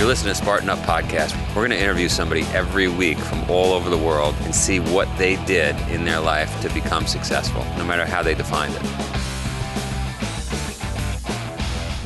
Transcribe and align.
You're 0.00 0.08
listening 0.08 0.32
to 0.32 0.40
Spartan 0.40 0.70
Up 0.70 0.78
Podcast. 0.78 1.36
We're 1.48 1.56
going 1.56 1.72
to 1.72 1.78
interview 1.78 2.08
somebody 2.08 2.40
every 2.54 2.88
week 2.88 3.18
from 3.18 3.42
all 3.50 3.74
over 3.74 3.90
the 3.90 3.98
world 3.98 4.34
and 4.44 4.54
see 4.54 4.80
what 4.80 5.06
they 5.18 5.36
did 5.44 5.76
in 5.90 6.06
their 6.06 6.20
life 6.20 6.58
to 6.62 6.72
become 6.72 7.06
successful, 7.06 7.62
no 7.76 7.84
matter 7.84 8.06
how 8.06 8.22
they 8.22 8.34
defined 8.34 8.74
it. 8.76 8.82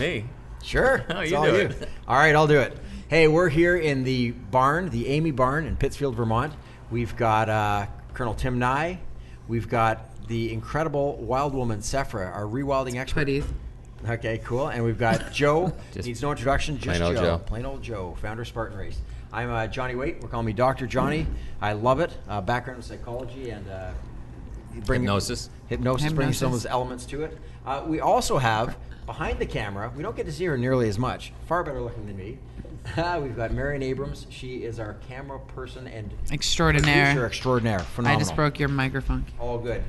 Me? 0.01 0.25
Sure. 0.61 1.05
Oh, 1.11 1.21
It's 1.21 1.31
you 1.31 1.37
all 1.37 1.45
do 1.45 1.57
you. 1.57 1.71
All 2.09 2.17
right, 2.17 2.35
I'll 2.35 2.49
do 2.49 2.59
it. 2.59 2.77
Hey, 3.07 3.29
we're 3.29 3.49
here 3.49 3.77
in 3.77 4.03
the 4.03 4.33
barn, 4.33 4.89
the 4.89 5.07
Amy 5.07 5.31
Barn 5.31 5.65
in 5.65 5.77
Pittsfield, 5.77 6.17
Vermont. 6.17 6.53
We've 6.91 7.17
got 7.17 7.49
uh, 7.49 7.87
Colonel 8.13 8.35
Tim 8.35 8.59
Nye. 8.59 8.99
We've 9.47 9.69
got 9.69 10.27
the 10.27 10.53
incredible 10.53 11.17
wild 11.19 11.55
woman 11.55 11.79
Sephra, 11.79 12.35
our 12.35 12.43
rewilding 12.43 12.97
expert. 12.97 13.29
Hoodies. 13.29 13.45
Okay, 14.09 14.39
cool. 14.45 14.69
And 14.69 14.85
we've 14.85 14.99
got 14.99 15.33
Joe. 15.33 15.73
Just 15.93 16.07
needs 16.07 16.23
no 16.23 16.31
introduction. 16.31 16.79
Just 16.79 16.87
plain 16.99 17.03
old 17.03 17.17
Joe. 17.17 17.23
Joe. 17.23 17.39
Plain 17.47 17.65
old 17.67 17.83
Joe, 17.83 18.17
founder 18.21 18.43
of 18.43 18.49
Spartan 18.49 18.77
Race. 18.77 18.99
I'm 19.33 19.51
uh, 19.51 19.67
Johnny 19.67 19.95
Waite. 19.95 20.21
We're 20.21 20.29
calling 20.29 20.47
me 20.47 20.53
Dr. 20.53 20.87
Johnny. 20.87 21.27
I 21.61 21.73
love 21.73 22.01
it. 22.01 22.13
Uh, 22.29 22.41
background 22.41 22.79
in 22.79 22.83
psychology 22.83 23.51
and 23.51 23.69
uh, 23.69 23.91
bring 24.85 25.03
Hypnosis. 25.03 25.51
Hypnosis, 25.69 26.13
bringing 26.13 26.35
some 26.35 26.47
of 26.47 26.53
those 26.53 26.67
elements 26.67 27.05
to 27.07 27.25
it. 27.25 27.39
Uh, 27.67 27.83
we 27.87 28.01
also 28.01 28.39
have 28.39 28.77
behind 29.07 29.39
the 29.39 29.47
camera. 29.47 29.91
We 29.97 30.03
don't 30.03 30.15
get 30.17 30.27
to 30.27 30.33
see 30.33 30.45
her 30.45 30.57
nearly 30.57 30.89
as 30.89 30.99
much. 30.99 31.33
Far 31.47 31.65
better 31.65 31.81
looking 31.81 32.07
than 32.07 32.17
me. 32.17 32.39
We've 33.21 33.35
got 33.35 33.51
Marion 33.53 33.83
Abrams. 33.83 34.27
She 34.31 34.65
is 34.65 34.79
our 34.79 34.95
camera 35.09 35.41
person 35.41 35.87
and 35.89 36.11
producer 36.11 36.35
Extraordinaire. 36.35 37.27
extraordinaire. 37.27 37.85
I 38.05 38.17
just 38.17 38.37
broke 38.37 38.59
your 38.61 38.69
microphone. 38.69 39.25
All 39.41 39.59
good. 39.59 39.83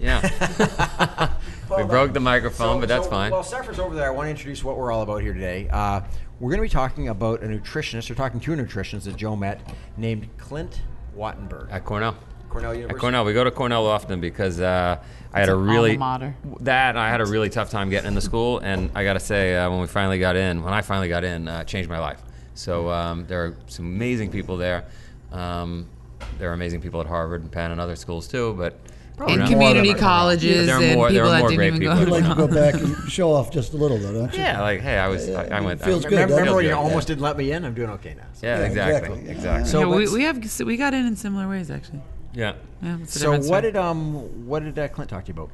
Yeah. 0.00 1.30
we 1.82 1.88
broke 1.88 2.12
the 2.12 2.20
microphone, 2.20 2.80
but 2.80 2.88
that's 2.88 3.06
fine. 3.06 3.32
While 3.32 3.42
Zephyr's 3.42 3.78
over 3.78 3.94
there, 3.94 4.06
I 4.06 4.10
want 4.10 4.26
to 4.26 4.30
introduce 4.30 4.62
what 4.62 4.76
we're 4.76 4.92
all 4.92 5.02
about 5.02 5.22
here 5.22 5.32
today. 5.32 5.68
Uh, 5.70 6.00
we're 6.38 6.50
going 6.50 6.58
to 6.58 6.62
be 6.62 6.68
talking 6.68 7.08
about 7.08 7.42
a 7.42 7.46
nutritionist. 7.46 8.08
We're 8.08 8.16
talking 8.16 8.40
to 8.40 8.52
a 8.52 8.56
nutritionist 8.56 9.04
that 9.04 9.16
Joe 9.16 9.36
met 9.36 9.60
named 9.96 10.28
Clint 10.38 10.80
Wattenberg. 11.16 11.70
At 11.70 11.84
Cornell. 11.84 12.16
Cornell 12.48 12.74
University. 12.74 12.96
At 12.96 13.00
Cornell, 13.00 13.24
we 13.24 13.32
go 13.32 13.44
to 13.44 13.50
Cornell 13.50 13.86
often 13.86 14.20
because 14.20 14.60
uh, 14.60 14.98
I 15.32 15.40
had 15.40 15.48
a 15.48 15.54
really 15.54 15.96
mater. 15.96 16.34
that 16.60 16.96
I 16.96 17.08
had 17.08 17.20
a 17.20 17.26
really 17.26 17.48
tough 17.48 17.70
time 17.70 17.90
getting 17.90 18.08
in 18.08 18.14
the 18.14 18.20
school, 18.20 18.58
and 18.58 18.90
I 18.94 19.04
got 19.04 19.14
to 19.14 19.20
say, 19.20 19.56
uh, 19.56 19.70
when 19.70 19.80
we 19.80 19.86
finally 19.86 20.18
got 20.18 20.36
in, 20.36 20.62
when 20.62 20.72
I 20.72 20.82
finally 20.82 21.08
got 21.08 21.24
in, 21.24 21.46
uh, 21.46 21.64
changed 21.64 21.88
my 21.88 21.98
life. 21.98 22.20
So 22.54 22.90
um, 22.90 23.26
there 23.26 23.44
are 23.44 23.56
some 23.68 23.86
amazing 23.86 24.30
people 24.30 24.56
there. 24.56 24.84
Um, 25.32 25.86
there 26.38 26.50
are 26.50 26.54
amazing 26.54 26.80
people 26.80 27.00
at 27.00 27.06
Harvard 27.06 27.42
and 27.42 27.52
Penn 27.52 27.70
and 27.70 27.80
other 27.80 27.96
schools 27.96 28.26
too, 28.26 28.54
but 28.54 28.78
In 29.20 29.26
Cornell- 29.26 29.48
community 29.48 29.88
More 29.88 29.94
than- 29.94 30.02
colleges 30.02 30.66
There 30.66 30.76
are 30.76 30.82
and 30.82 30.94
more- 30.94 31.12
there 31.12 31.22
people 31.24 31.28
are 31.28 31.32
that 31.32 31.38
more 31.40 31.48
didn't 31.50 31.58
great 31.58 31.66
even 31.74 31.80
go 31.82 31.90
I'd 31.90 31.94
to 31.96 32.00
I'd 32.00 32.08
like 32.08 32.24
to 32.24 32.34
go 32.34 32.48
back 32.48 32.74
and 32.74 33.10
show 33.12 33.32
off 33.32 33.50
just 33.50 33.74
a 33.74 33.76
little, 33.76 33.98
though, 33.98 34.12
don't 34.12 34.32
you? 34.32 34.40
Yeah, 34.40 34.60
like 34.62 34.80
hey, 34.80 34.96
I 34.98 35.08
was, 35.08 35.28
I, 35.28 35.44
I 35.48 35.60
went. 35.60 35.82
Feels 35.82 36.06
I, 36.06 36.08
good, 36.08 36.14
Remember, 36.16 36.28
doesn't 36.30 36.30
remember 36.40 36.54
when 36.56 36.64
it? 36.64 36.68
you 36.68 36.74
Yeah. 36.74 36.80
almost 36.80 37.06
didn't 37.08 37.20
let 37.22 37.36
me 37.36 37.52
in? 37.52 37.64
I'm 37.64 37.74
doing 37.74 37.90
okay 37.90 38.14
now. 38.16 38.22
So, 38.32 38.46
Yeah, 38.46 38.58
Yeah, 38.60 38.64
exactly, 38.64 38.94
exactly. 39.18 39.30
exactly. 39.30 39.68
So 39.70 39.80
yeah, 39.80 39.86
we, 39.86 39.92
what's- 39.96 40.12
we 40.12 40.22
have 40.22 40.60
we 40.66 40.76
got 40.78 40.94
in 40.94 41.06
in 41.06 41.16
similar 41.16 41.46
ways 41.48 41.70
actually. 41.70 42.00
yeah. 42.32 42.52
Yeah. 42.82 42.96
what's 42.96 43.12
the 43.12 43.18
so 43.18 43.26
difference 43.26 43.48
what 43.48 43.62
there? 43.62 43.72
did 43.72 43.78
um 43.78 44.46
what 44.46 44.62
did 44.64 44.78
uh, 44.78 44.88
Clint 44.88 45.10
talk 45.10 45.24
to 45.26 45.28
you 45.28 45.34
about? 45.34 45.50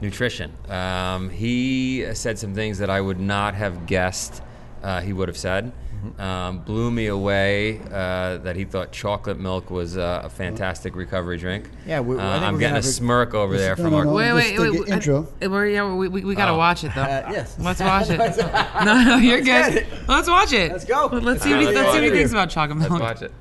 Nutrition. 0.00 0.52
Um, 0.68 1.30
he 1.30 2.06
said 2.14 2.38
some 2.38 2.54
things 2.54 2.78
that 2.78 2.90
I 2.90 3.00
would 3.00 3.18
not 3.20 3.54
have 3.54 3.86
guessed 3.86 4.42
uh, 4.82 5.00
he 5.00 5.12
would 5.12 5.28
have 5.28 5.36
said. 5.38 5.72
Um, 6.18 6.58
blew 6.60 6.90
me 6.90 7.06
away 7.08 7.80
uh, 7.92 8.38
that 8.38 8.56
he 8.56 8.64
thought 8.64 8.90
chocolate 8.92 9.38
milk 9.38 9.70
was 9.70 9.96
uh, 9.98 10.22
a 10.24 10.28
fantastic 10.30 10.96
recovery 10.96 11.36
drink. 11.36 11.68
Yeah, 11.86 12.00
we- 12.00 12.16
I 12.16 12.20
uh, 12.20 12.32
think 12.34 12.44
I'm 12.44 12.58
getting 12.58 12.72
a 12.72 12.76
have 12.76 12.84
smirk 12.84 13.34
over 13.34 13.52
This- 13.52 13.62
there 13.62 13.76
no, 13.76 13.82
from 13.82 13.90
no, 13.92 13.96
our. 13.98 14.04
no. 14.06 14.12
Wait, 14.12 14.32
wait, 14.32 14.58
wait. 14.58 14.70
wait, 14.80 14.88
intro. 14.88 15.28
I- 15.42 15.46
we're, 15.48 15.66
yeah, 15.68 15.94
we, 15.94 16.08
we, 16.08 16.24
we 16.24 16.34
gotta 16.34 16.52
Oh. 16.52 16.58
watch 16.58 16.84
it 16.84 16.92
though. 16.94 17.02
Uh, 17.06 17.28
yes. 17.30 17.56
Let's 17.58 17.80
watch 17.80 18.08
it. 18.10 18.18
no, 18.84 19.02
no, 19.04 19.16
you're 19.18 19.40
get 19.42 19.72
good. 19.72 19.86
Let's 20.08 20.28
watch 20.28 20.52
it. 20.52 20.72
Let's 20.72 20.84
go. 20.84 21.08
Let- 21.12 21.22
Let's 21.22 21.42
see 21.42 21.50
Let's 21.54 21.66
what 21.66 21.74
he, 21.74 21.78
let's 21.80 21.90
see 21.92 21.96
what 21.98 22.04
he 22.04 22.10
thinks 22.10 22.32
about 22.32 22.50
chocolate 22.50 22.78
milk. 22.78 22.90
Let's 22.90 23.20
watch 23.20 23.22
it. 23.22 23.32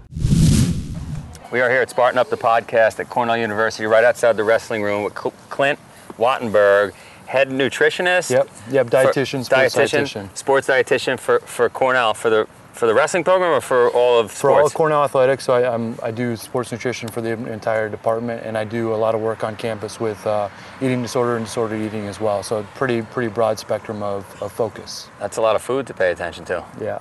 We 1.52 1.62
are 1.62 1.69
here 1.69 1.81
at 1.81 1.90
Spartan 1.90 2.17
Up 2.17 2.30
the 2.30 2.38
podcast 2.38 3.00
at 3.00 3.09
Cornell 3.09 3.38
University, 3.38 3.86
right 3.86 4.03
outside 4.03 4.36
the 4.36 4.44
wrestling 4.44 4.81
room 4.84 5.03
with 5.03 5.14
Clint 5.14 5.80
Wattenberg, 6.18 6.94
head 7.25 7.50
nutritionist. 7.50 8.30
Yep, 8.30 8.50
yep, 8.69 8.88
dietitian, 8.88 9.44
sports 9.44 9.75
dietitian, 9.75 10.03
dietitian. 10.03 10.38
sports 10.38 10.68
dietitian 10.68 11.19
for, 11.19 11.40
for 11.40 11.69
Cornell 11.69 12.13
for 12.13 12.30
the 12.30 12.47
for 12.75 12.88
the 12.88 12.94
wrestling 12.94 13.24
program 13.24 13.52
or 13.52 13.62
for 13.62 13.90
all 13.91 14.19
of 14.19 14.30
For 14.30 14.52
all 14.52 14.66
of 14.66 14.74
Cornell 14.74 15.06
athletics, 15.06 15.46
so 15.46 15.53
I, 15.53 15.74
I'm, 15.74 15.97
I 16.03 16.12
do 16.12 16.36
sports 16.36 16.74
nutrition 16.74 17.08
for 17.08 17.22
the 17.22 17.30
entire 17.30 17.88
department, 17.88 18.46
and 18.46 18.58
I 18.58 18.66
do 18.66 18.94
a 18.94 18.97
lot 18.97 19.16
of 19.16 19.22
work 19.22 19.46
on 19.46 19.56
campus 19.56 19.97
with 19.97 20.28
uh, 20.28 20.50
eating 20.81 21.02
disorder 21.02 21.38
and 21.38 21.46
disordered 21.46 21.81
eating 21.81 22.08
as 22.08 22.19
well. 22.19 22.44
So 22.44 22.63
pretty 22.75 23.02
pretty 23.02 23.30
broad 23.30 23.57
spectrum 23.59 24.03
of, 24.03 24.25
of 24.42 24.52
focus. 24.52 25.09
That's 25.19 25.38
a 25.38 25.42
lot 25.42 25.56
of 25.56 25.62
food 25.62 25.88
to 25.88 25.94
pay 25.94 26.12
attention 26.12 26.44
to. 26.46 26.66
Yeah, 26.81 27.00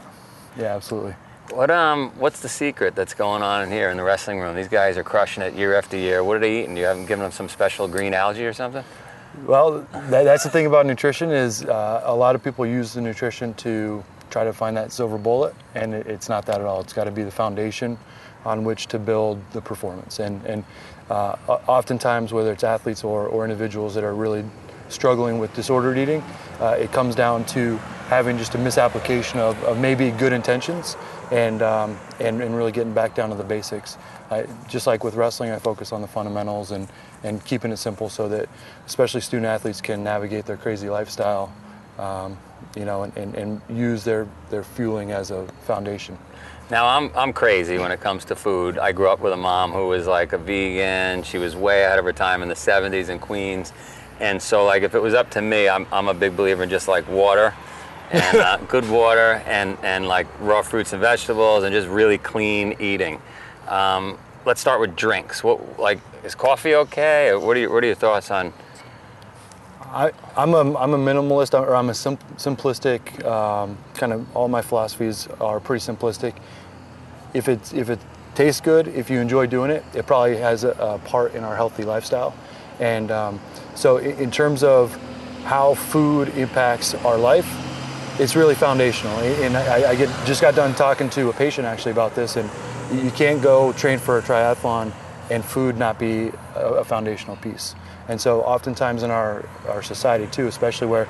yeah, 0.57 0.77
absolutely. 0.77 1.17
What 1.51 1.71
um 1.71 2.11
what's 2.17 2.41
the 2.41 2.49
secret 2.49 2.95
that's 2.95 3.13
going 3.13 3.43
on 3.43 3.65
in 3.65 3.71
here 3.71 3.91
in 3.91 3.97
the 3.97 4.05
wrestling 4.05 4.39
room? 4.41 4.55
These 4.57 4.69
guys 4.69 4.97
are 4.97 5.05
crushing 5.05 5.43
it 5.43 5.55
year 5.55 5.75
after 5.75 5.97
year. 5.97 6.25
What 6.25 6.37
are 6.37 6.41
they 6.41 6.63
eating? 6.63 6.77
You 6.77 6.85
haven't 6.85 7.07
given 7.07 7.23
them 7.23 7.33
some 7.33 7.49
special 7.49 7.87
green 7.89 8.15
algae 8.15 8.47
or 8.47 8.53
something? 8.53 8.85
Well, 9.47 9.87
that, 9.93 10.25
that's 10.25 10.45
the 10.45 10.51
thing 10.51 10.67
about 10.67 10.87
nutrition 10.87 11.31
is 11.31 11.65
uh, 11.65 12.03
a 12.05 12.15
lot 12.15 12.35
of 12.35 12.43
people 12.43 12.65
use 12.65 12.95
the 12.95 13.01
nutrition 13.01 13.53
to 13.55 14.03
try 14.31 14.45
to 14.45 14.53
find 14.53 14.77
that 14.77 14.91
silver 14.91 15.19
bullet, 15.19 15.55
and 15.75 15.93
it, 15.93 16.07
it's 16.07 16.29
not 16.29 16.47
that 16.47 16.61
at 16.61 16.67
all. 16.67 16.81
It's 16.81 16.93
got 16.93 17.05
to 17.05 17.11
be 17.11 17.25
the 17.25 17.31
foundation 17.31 17.99
on 18.45 18.65
which 18.65 18.87
to 18.89 18.99
build 18.99 19.39
the 19.53 19.61
performance. 19.61 20.19
And, 20.19 20.45
and 20.47 20.65
uh, 21.11 21.37
oftentimes, 21.67 22.33
whether 22.33 22.53
it's 22.53 22.65
athletes 22.65 23.05
or, 23.05 23.27
or 23.27 23.45
individuals 23.45 23.95
that 23.95 24.05
are 24.05 24.15
really 24.15 24.45
struggling 24.89 25.39
with 25.39 25.53
disordered 25.55 25.99
eating, 25.99 26.23
uh, 26.61 26.77
it 26.79 26.93
comes 26.93 27.15
down 27.15 27.45
to 27.47 27.77
having 28.09 28.39
just 28.39 28.55
a 28.55 28.59
misapplication 28.59 29.41
of, 29.41 29.63
of 29.65 29.79
maybe 29.79 30.11
good 30.11 30.33
intentions 30.33 30.97
and, 31.33 31.63
um, 31.63 31.99
and, 32.21 32.43
and 32.43 32.57
really 32.57 32.71
getting 32.71 32.93
back 32.93 33.15
down 33.15 33.31
to 33.31 33.35
the 33.35 33.45
basics. 33.45 33.97
I, 34.31 34.47
just 34.69 34.87
like 34.87 35.05
with 35.05 35.15
wrestling, 35.15 35.51
I 35.51 35.59
focus 35.59 35.93
on 35.93 36.01
the 36.03 36.07
fundamentals 36.09 36.71
and, 36.71 36.89
and 37.25 37.45
keeping 37.45 37.73
it 37.73 37.79
simple 37.79 38.09
so 38.09 38.29
that 38.29 38.49
especially 38.87 39.21
student 39.21 39.47
athletes 39.47 39.81
can 39.81 40.05
navigate 40.05 40.47
their 40.47 40.57
crazy 40.57 40.89
lifestyle, 40.89 41.53
um, 41.99 42.39
you 42.77 42.85
know, 42.85 43.03
and, 43.03 43.17
and, 43.17 43.35
and 43.35 43.61
use 43.69 44.05
their, 44.05 44.29
their 44.51 44.63
fueling 44.63 45.11
as 45.11 45.31
a 45.31 45.47
foundation. 45.67 46.17
Now 46.71 46.87
I'm 46.87 47.11
I'm 47.15 47.35
crazy 47.35 47.77
when 47.77 47.93
it 47.93 48.01
comes 48.01 48.25
to 48.27 48.35
food. 48.35 48.79
I 48.79 48.93
grew 48.93 49.09
up 49.09 49.21
with 49.21 49.35
a 49.35 49.37
mom 49.37 49.71
who 49.73 49.89
was 49.89 50.07
like 50.07 50.33
a 50.33 50.39
vegan. 50.39 51.23
She 51.23 51.37
was 51.37 51.55
way 51.55 51.85
ahead 51.85 51.99
of 51.99 52.07
her 52.07 52.13
time 52.13 52.43
in 52.43 52.49
the 52.49 52.55
70s 52.55 53.11
in 53.11 53.19
Queens, 53.19 53.75
and 54.19 54.41
so 54.41 54.65
like 54.65 54.83
if 54.83 54.95
it 54.95 55.01
was 55.01 55.13
up 55.13 55.31
to 55.33 55.43
me, 55.43 55.69
I'm 55.69 55.87
I'm 55.93 56.09
a 56.09 56.15
big 56.15 56.35
believer 56.35 56.63
in 56.63 56.71
just 56.71 56.89
like 56.89 57.07
water, 57.07 57.55
and 58.13 58.39
uh, 58.39 58.57
good 58.67 58.89
water, 58.89 59.43
and 59.47 59.77
and 59.83 60.09
like 60.09 60.27
raw 60.41 60.63
fruits 60.63 60.95
and 60.95 61.03
vegetables, 61.03 61.65
and 61.65 61.73
just 61.75 61.89
really 61.89 62.17
clean 62.17 62.77
eating. 62.81 63.21
Um, 63.69 64.19
let's 64.45 64.61
start 64.61 64.81
with 64.81 64.95
drinks. 64.97 65.43
What 65.43 65.79
like 65.79 66.01
is 66.23 66.35
coffee 66.35 66.75
okay? 66.75 67.35
What 67.35 67.57
are 67.57 67.61
you, 67.61 67.73
what 67.73 67.83
are 67.83 67.87
your 67.87 67.95
thoughts 67.97 68.31
on? 68.31 68.53
I, 69.81 70.11
I'm, 70.37 70.55
a, 70.55 70.77
I'm 70.77 70.93
a 70.93 70.99
minimalist, 70.99 71.59
or 71.59 71.75
I'm 71.75 71.89
a 71.89 71.95
sim- 71.95 72.19
simplistic, 72.37 73.25
um, 73.25 73.79
kind 73.95 74.13
of 74.13 74.37
all 74.37 74.49
my 74.49 74.61
philosophies 74.61 75.29
are 75.41 75.61
pretty 75.61 75.85
simplistic. 75.85 76.35
If, 77.33 77.49
it's, 77.49 77.73
if 77.73 77.91
it 77.91 78.01
tastes 78.35 78.61
good, 78.61 78.89
if 78.89 79.09
you 79.09 79.21
enjoy 79.21 79.47
doing 79.47 79.71
it, 79.71 79.85
it 79.95 80.07
probably 80.07 80.37
has 80.39 80.65
a, 80.65 80.71
a 80.71 80.99
part 80.99 81.35
in 81.35 81.45
our 81.45 81.55
healthy 81.55 81.85
lifestyle. 81.85 82.35
And 82.81 83.13
um, 83.13 83.41
so, 83.77 83.99
in, 83.99 84.19
in 84.19 84.31
terms 84.33 84.65
of 84.65 84.93
how 85.45 85.75
food 85.75 86.31
impacts 86.31 86.95
our 86.97 87.17
life, 87.17 87.47
it's 88.19 88.35
really 88.35 88.57
foundational. 88.57 89.17
And 89.19 89.57
I, 89.57 89.91
I 89.91 89.95
get, 89.95 90.27
just 90.27 90.41
got 90.41 90.57
done 90.57 90.75
talking 90.75 91.09
to 91.11 91.29
a 91.29 91.33
patient 91.33 91.69
actually 91.69 91.93
about 91.93 92.17
this, 92.17 92.35
and 92.35 92.51
you 93.03 93.11
can't 93.11 93.43
go 93.43 93.73
train 93.73 93.99
for 93.99 94.19
a 94.19 94.23
triathlon 94.23 94.93
and 95.31 95.45
food 95.45 95.79
not 95.79 95.99
be 95.99 96.31
a, 96.55 96.85
foundational 96.85 97.37
piece. 97.37 97.75
And 98.09 98.21
so, 98.21 98.43
oftentimes 98.43 99.03
in 99.03 99.11
our, 99.11 99.49
our 99.69 99.83
society 99.83 100.27
too, 100.27 100.47
especially 100.47 100.87
where 100.87 101.09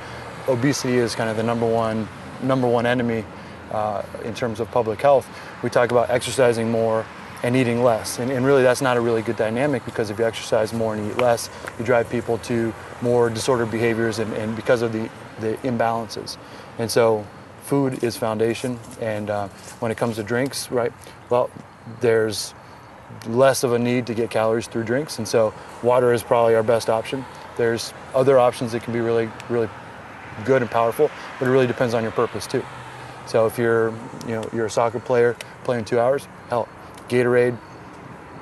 obesity 0.48 0.96
is 0.96 1.14
kind 1.14 1.28
of 1.28 1.36
the 1.36 1.42
number 1.42 1.66
one 1.66 2.08
number 2.42 2.68
one 2.68 2.86
enemy 2.86 3.24
uh, 3.72 4.02
in 4.24 4.34
terms 4.34 4.60
of 4.60 4.70
public 4.70 5.00
health, 5.00 5.28
we 5.62 5.70
talk 5.70 5.90
about 5.90 6.10
exercising 6.10 6.70
more 6.70 7.04
and 7.42 7.56
eating 7.56 7.82
less. 7.82 8.18
And, 8.18 8.30
and 8.30 8.46
really, 8.46 8.62
that's 8.62 8.80
not 8.80 8.96
a 8.96 9.00
really 9.00 9.22
good 9.22 9.36
dynamic 9.36 9.84
because 9.84 10.10
if 10.10 10.18
you 10.18 10.24
exercise 10.24 10.72
more 10.72 10.94
and 10.94 11.10
eat 11.10 11.18
less, 11.18 11.50
you 11.78 11.84
drive 11.84 12.08
people 12.08 12.38
to 12.38 12.72
more 13.02 13.28
disordered 13.28 13.70
behaviors 13.70 14.18
and, 14.18 14.32
and 14.34 14.54
because 14.56 14.82
of 14.82 14.92
the, 14.92 15.10
the 15.40 15.56
imbalances. 15.58 16.36
And 16.78 16.90
so, 16.90 17.26
food 17.64 18.04
is 18.04 18.16
foundation. 18.16 18.78
And 19.00 19.30
uh, 19.30 19.48
when 19.80 19.90
it 19.90 19.96
comes 19.96 20.16
to 20.16 20.22
drinks, 20.22 20.70
right, 20.70 20.92
well, 21.30 21.50
there's 22.00 22.54
less 23.26 23.62
of 23.64 23.72
a 23.72 23.78
need 23.78 24.06
to 24.06 24.14
get 24.14 24.30
calories 24.30 24.66
through 24.66 24.84
drinks, 24.84 25.18
and 25.18 25.26
so 25.28 25.52
water 25.82 26.12
is 26.12 26.22
probably 26.22 26.54
our 26.54 26.62
best 26.62 26.88
option. 26.90 27.24
There's 27.56 27.92
other 28.14 28.38
options 28.38 28.72
that 28.72 28.82
can 28.82 28.92
be 28.92 29.00
really, 29.00 29.30
really 29.48 29.68
good 30.44 30.62
and 30.62 30.70
powerful, 30.70 31.10
but 31.38 31.46
it 31.46 31.50
really 31.50 31.66
depends 31.66 31.94
on 31.94 32.02
your 32.02 32.12
purpose 32.12 32.46
too. 32.46 32.64
So 33.26 33.46
if 33.46 33.56
you're, 33.56 33.90
you 34.26 34.34
know, 34.34 34.48
you're 34.52 34.66
a 34.66 34.70
soccer 34.70 34.98
player 35.00 35.36
playing 35.62 35.84
two 35.84 35.98
hours, 36.00 36.26
hell, 36.50 36.68
Gatorade, 37.08 37.56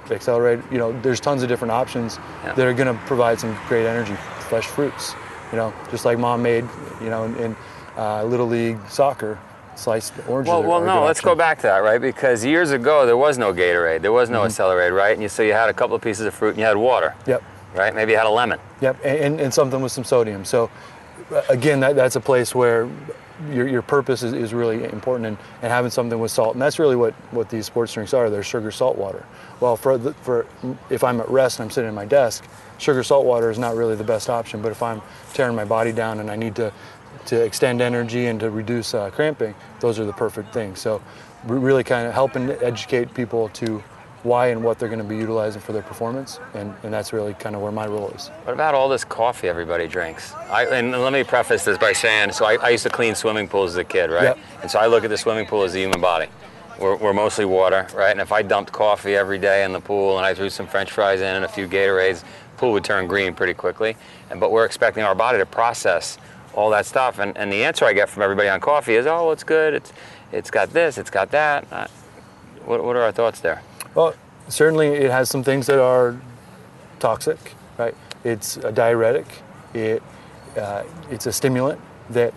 Accelerade, 0.06 0.70
you 0.72 0.78
know, 0.78 0.98
there's 1.02 1.20
tons 1.20 1.42
of 1.42 1.48
different 1.48 1.72
options 1.72 2.18
Yeah. 2.44 2.52
that 2.54 2.66
are 2.66 2.74
going 2.74 2.92
to 2.92 3.00
provide 3.06 3.38
some 3.38 3.56
great 3.68 3.86
energy. 3.86 4.14
Fresh 4.48 4.66
fruits, 4.66 5.14
you 5.52 5.56
know, 5.56 5.72
just 5.90 6.04
like 6.04 6.18
mom 6.18 6.42
made, 6.42 6.64
you 7.00 7.08
know, 7.08 7.24
in, 7.24 7.36
in 7.36 7.56
uh, 7.96 8.24
little 8.24 8.46
league 8.46 8.78
soccer, 8.88 9.38
sliced 9.74 10.12
oranges. 10.28 10.50
Well, 10.50 10.62
well, 10.62 10.80
no. 10.80 11.04
Let's 11.04 11.20
go 11.20 11.34
back 11.34 11.58
to 11.58 11.62
that, 11.64 11.78
right? 11.78 12.00
Because 12.00 12.44
years 12.44 12.70
ago 12.70 13.06
there 13.06 13.16
was 13.16 13.38
no 13.38 13.52
Gatorade, 13.52 14.02
there 14.02 14.12
was 14.12 14.30
no 14.30 14.40
mm-hmm. 14.40 14.48
Accelerade, 14.48 14.96
right? 14.96 15.12
And 15.12 15.22
you 15.22 15.28
so 15.28 15.42
you 15.42 15.52
had 15.52 15.68
a 15.68 15.74
couple 15.74 15.96
of 15.96 16.02
pieces 16.02 16.26
of 16.26 16.34
fruit 16.34 16.50
and 16.50 16.58
you 16.58 16.64
had 16.64 16.76
water, 16.76 17.14
Yep. 17.26 17.42
right? 17.74 17.94
Maybe 17.94 18.12
you 18.12 18.18
had 18.18 18.26
a 18.26 18.30
lemon. 18.30 18.58
Yep, 18.80 19.04
and, 19.04 19.40
and, 19.40 19.52
something 19.52 19.80
with 19.80 19.92
some 19.92 20.04
sodium. 20.04 20.44
So, 20.44 20.70
again, 21.48 21.80
that, 21.80 21.96
that's 21.96 22.16
a 22.16 22.20
place 22.20 22.54
where 22.54 22.88
your, 23.50 23.66
your 23.66 23.82
purpose 23.82 24.22
is, 24.22 24.32
is 24.32 24.54
really 24.54 24.84
important 24.84 25.26
and, 25.26 25.38
and 25.62 25.72
having 25.72 25.90
something 25.90 26.18
with 26.18 26.30
salt. 26.30 26.54
And 26.54 26.62
that's 26.62 26.78
really 26.78 26.96
what, 26.96 27.14
what 27.32 27.48
these 27.48 27.66
sports 27.66 27.92
drinks 27.92 28.14
are. 28.14 28.30
They're 28.30 28.42
sugar 28.42 28.70
salt 28.70 28.96
water. 28.96 29.24
Well, 29.60 29.76
for, 29.76 29.98
the, 29.98 30.14
for 30.14 30.46
if 30.90 31.02
I'm 31.02 31.20
at 31.20 31.28
rest 31.28 31.58
and 31.58 31.66
I'm 31.66 31.70
sitting 31.70 31.88
at 31.88 31.94
my 31.94 32.04
desk, 32.04 32.44
sugar 32.78 33.02
salt 33.02 33.24
water 33.24 33.50
is 33.50 33.58
not 33.58 33.74
really 33.74 33.96
the 33.96 34.04
best 34.04 34.28
option. 34.28 34.62
But 34.62 34.72
if 34.72 34.82
I'm 34.82 35.02
tearing 35.34 35.56
my 35.56 35.64
body 35.64 35.92
down 35.92 36.20
and 36.20 36.30
I 36.30 36.36
need 36.36 36.54
to, 36.56 36.72
to 37.26 37.42
extend 37.42 37.80
energy 37.80 38.26
and 38.26 38.40
to 38.40 38.50
reduce 38.50 38.94
uh, 38.94 39.10
cramping, 39.10 39.54
those 39.80 39.98
are 39.98 40.04
the 40.04 40.12
perfect 40.12 40.52
things. 40.52 40.80
So, 40.80 41.02
we're 41.46 41.58
really 41.58 41.84
kind 41.84 42.06
of 42.06 42.14
helping 42.14 42.50
educate 42.50 43.12
people 43.14 43.48
to 43.50 43.82
why 44.22 44.48
and 44.48 44.62
what 44.62 44.78
they're 44.78 44.88
going 44.88 45.00
to 45.00 45.04
be 45.04 45.16
utilizing 45.16 45.60
for 45.60 45.72
their 45.72 45.82
performance. 45.82 46.38
And, 46.54 46.74
and 46.82 46.92
that's 46.92 47.12
really 47.12 47.34
kind 47.34 47.56
of 47.56 47.62
where 47.62 47.72
my 47.72 47.86
role 47.86 48.10
is. 48.10 48.28
What 48.44 48.52
about 48.52 48.74
all 48.74 48.88
this 48.88 49.04
coffee 49.04 49.48
everybody 49.48 49.88
drinks? 49.88 50.32
I, 50.48 50.66
and 50.66 50.92
let 50.92 51.12
me 51.12 51.24
preface 51.24 51.64
this 51.64 51.76
by 51.76 51.92
saying, 51.92 52.32
so 52.32 52.44
I, 52.44 52.54
I 52.56 52.68
used 52.70 52.84
to 52.84 52.90
clean 52.90 53.14
swimming 53.14 53.48
pools 53.48 53.72
as 53.72 53.76
a 53.78 53.84
kid, 53.84 54.10
right? 54.10 54.24
Yep. 54.24 54.38
And 54.62 54.70
so 54.70 54.78
I 54.78 54.86
look 54.86 55.02
at 55.04 55.10
the 55.10 55.18
swimming 55.18 55.46
pool 55.46 55.64
as 55.64 55.72
the 55.72 55.80
human 55.80 56.00
body. 56.00 56.28
We're, 56.78 56.96
we're 56.96 57.12
mostly 57.12 57.44
water, 57.44 57.86
right? 57.94 58.12
And 58.12 58.20
if 58.20 58.32
I 58.32 58.42
dumped 58.42 58.72
coffee 58.72 59.16
every 59.16 59.38
day 59.38 59.64
in 59.64 59.72
the 59.72 59.80
pool 59.80 60.18
and 60.18 60.26
I 60.26 60.34
threw 60.34 60.50
some 60.50 60.66
French 60.66 60.90
fries 60.90 61.20
in 61.20 61.36
and 61.36 61.44
a 61.44 61.48
few 61.48 61.66
Gatorades, 61.66 62.20
the 62.20 62.58
pool 62.58 62.72
would 62.72 62.84
turn 62.84 63.08
green 63.08 63.34
pretty 63.34 63.54
quickly. 63.54 63.96
And 64.30 64.38
but 64.38 64.52
we're 64.52 64.64
expecting 64.64 65.02
our 65.02 65.14
body 65.14 65.38
to 65.38 65.46
process 65.46 66.18
all 66.54 66.70
that 66.70 66.86
stuff. 66.86 67.18
And, 67.18 67.36
and 67.36 67.52
the 67.52 67.64
answer 67.64 67.84
I 67.84 67.92
get 67.92 68.08
from 68.08 68.22
everybody 68.22 68.48
on 68.48 68.60
coffee 68.60 68.94
is, 68.94 69.06
oh, 69.06 69.30
it's 69.30 69.44
good. 69.44 69.74
It's 69.74 69.92
it's 70.32 70.50
got 70.50 70.70
this. 70.70 70.98
It's 70.98 71.10
got 71.10 71.30
that. 71.32 71.66
Uh, 71.70 71.86
what, 72.64 72.82
what 72.82 72.96
are 72.96 73.02
our 73.02 73.12
thoughts 73.12 73.40
there? 73.40 73.62
Well, 73.94 74.14
certainly 74.48 74.88
it 74.88 75.10
has 75.10 75.28
some 75.28 75.44
things 75.44 75.66
that 75.66 75.78
are 75.78 76.20
toxic, 77.00 77.54
right? 77.76 77.94
It's 78.24 78.56
a 78.58 78.72
diuretic. 78.72 79.26
It 79.74 80.02
uh, 80.56 80.84
it's 81.10 81.26
a 81.26 81.32
stimulant 81.32 81.80
that 82.10 82.34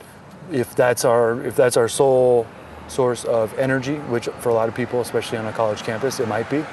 if 0.52 0.76
that's 0.76 1.06
our 1.06 1.42
if 1.46 1.56
that's 1.56 1.78
our 1.78 1.88
sole 1.88 2.48
source 2.88 3.26
of 3.26 3.58
energy, 3.58 3.96
which 3.96 4.26
for 4.40 4.50
a 4.50 4.54
lot 4.54 4.70
of 4.70 4.76
people, 4.76 5.02
especially 5.02 5.38
on 5.38 5.46
a 5.46 5.54
college 5.54 5.84
campus, 5.84 6.20
it 6.20 6.28
might 6.28 6.50
be, 6.50 6.64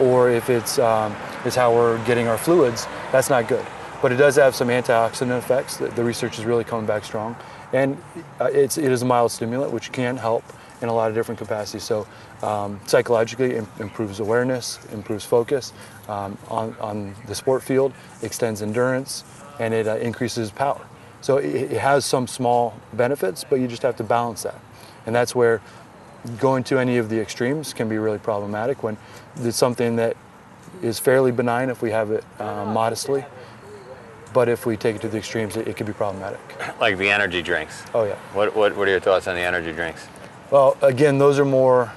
or 0.00 0.30
if 0.30 0.50
it's 0.50 0.78
um, 0.78 1.14
it's 1.44 1.56
how 1.56 1.74
we're 1.74 2.02
getting 2.06 2.26
our 2.28 2.38
fluids, 2.38 2.86
that's 3.12 3.30
not 3.30 3.48
good. 3.48 3.64
But 4.02 4.12
it 4.12 4.16
does 4.16 4.36
have 4.36 4.54
some 4.54 4.68
antioxidant 4.68 5.38
effects. 5.38 5.76
The, 5.76 5.88
the 5.88 6.04
research 6.04 6.38
is 6.38 6.44
really 6.44 6.64
coming 6.64 6.86
back 6.86 7.04
strong, 7.04 7.36
and 7.72 7.96
uh, 8.40 8.46
it's 8.46 8.78
it 8.78 8.90
is 8.90 9.02
a 9.02 9.04
mild 9.04 9.30
stimulant, 9.30 9.72
which 9.72 9.92
can 9.92 10.16
help 10.16 10.44
in 10.80 10.88
a 10.88 10.94
lot 10.94 11.10
of 11.10 11.14
different 11.14 11.38
capacities. 11.38 11.84
So 11.84 12.06
um, 12.42 12.80
psychologically, 12.86 13.56
im- 13.56 13.68
improves 13.78 14.20
awareness, 14.20 14.78
improves 14.92 15.24
focus 15.24 15.72
um, 16.08 16.38
on, 16.48 16.74
on 16.80 17.14
the 17.26 17.34
sport 17.34 17.62
field, 17.62 17.92
extends 18.22 18.62
endurance, 18.62 19.24
and 19.58 19.74
it 19.74 19.86
uh, 19.86 19.96
increases 19.96 20.50
power. 20.50 20.80
So 21.20 21.36
it, 21.36 21.54
it 21.72 21.80
has 21.80 22.06
some 22.06 22.26
small 22.26 22.74
benefits, 22.94 23.44
but 23.44 23.56
you 23.56 23.68
just 23.68 23.82
have 23.82 23.96
to 23.96 24.04
balance 24.04 24.42
that. 24.44 24.58
And 25.04 25.14
that's 25.14 25.34
where 25.34 25.60
going 26.38 26.64
to 26.64 26.78
any 26.78 26.96
of 26.96 27.08
the 27.08 27.20
extremes 27.20 27.74
can 27.74 27.88
be 27.88 27.98
really 27.98 28.18
problematic 28.18 28.82
when 28.82 28.96
it's 29.36 29.56
something 29.56 29.96
that 29.96 30.16
is 30.82 30.98
fairly 30.98 31.32
benign 31.32 31.68
if 31.68 31.82
we 31.82 31.90
have 31.90 32.10
it 32.10 32.24
uh, 32.38 32.64
modestly, 32.64 33.24
but 34.32 34.48
if 34.48 34.66
we 34.66 34.76
take 34.76 34.96
it 34.96 35.02
to 35.02 35.08
the 35.08 35.18
extremes, 35.18 35.56
it, 35.56 35.68
it 35.68 35.76
can 35.76 35.86
be 35.86 35.92
problematic. 35.92 36.40
Like 36.80 36.96
the 36.96 37.10
energy 37.10 37.42
drinks. 37.42 37.84
Oh 37.92 38.04
yeah. 38.04 38.16
What, 38.32 38.56
what, 38.56 38.74
what 38.74 38.88
are 38.88 38.90
your 38.90 39.00
thoughts 39.00 39.28
on 39.28 39.34
the 39.34 39.42
energy 39.42 39.72
drinks? 39.72 40.08
Well, 40.50 40.76
again, 40.80 41.18
those 41.18 41.38
are 41.38 41.44
more, 41.44 41.92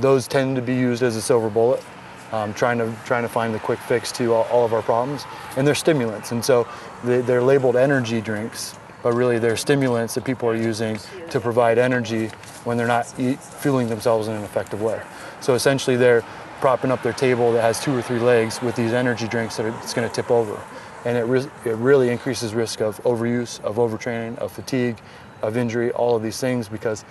those 0.00 0.26
tend 0.26 0.56
to 0.56 0.62
be 0.62 0.74
used 0.74 1.02
as 1.02 1.16
a 1.16 1.22
silver 1.22 1.50
bullet, 1.50 1.84
um, 2.32 2.54
trying 2.54 2.78
to 2.78 2.92
trying 3.04 3.22
to 3.22 3.28
find 3.28 3.54
the 3.54 3.58
quick 3.58 3.78
fix 3.78 4.10
to 4.12 4.32
all, 4.32 4.44
all 4.44 4.64
of 4.64 4.72
our 4.72 4.82
problems, 4.82 5.24
and 5.56 5.66
they're 5.66 5.74
stimulants, 5.74 6.32
and 6.32 6.42
so 6.42 6.66
they, 7.04 7.20
they're 7.20 7.42
labeled 7.42 7.76
energy 7.76 8.20
drinks, 8.22 8.74
but 9.02 9.12
really 9.12 9.38
they're 9.38 9.56
stimulants 9.56 10.14
that 10.14 10.24
people 10.24 10.48
are 10.48 10.56
using 10.56 10.98
to 11.30 11.40
provide 11.40 11.78
energy 11.78 12.28
when 12.64 12.78
they're 12.78 12.86
not 12.86 13.12
eat, 13.20 13.38
fueling 13.38 13.88
themselves 13.88 14.28
in 14.28 14.34
an 14.34 14.44
effective 14.44 14.80
way. 14.80 15.00
So 15.40 15.54
essentially, 15.54 15.96
they're 15.96 16.22
propping 16.60 16.90
up 16.90 17.02
their 17.02 17.12
table 17.12 17.52
that 17.52 17.60
has 17.60 17.80
two 17.80 17.94
or 17.94 18.00
three 18.00 18.20
legs 18.20 18.62
with 18.62 18.76
these 18.76 18.92
energy 18.92 19.28
drinks 19.28 19.56
that 19.56 19.66
are, 19.66 19.76
it's 19.80 19.92
going 19.92 20.08
to 20.08 20.14
tip 20.14 20.30
over, 20.30 20.58
and 21.04 21.16
it, 21.16 21.24
ris- 21.24 21.48
it 21.64 21.76
really 21.76 22.10
increases 22.10 22.54
risk 22.54 22.80
of 22.80 23.02
overuse, 23.02 23.60
of 23.62 23.76
overtraining, 23.76 24.38
of 24.38 24.52
fatigue, 24.52 24.98
of 25.42 25.56
injury, 25.56 25.90
all 25.92 26.16
of 26.16 26.22
these 26.22 26.38
things 26.38 26.68
because 26.68 27.04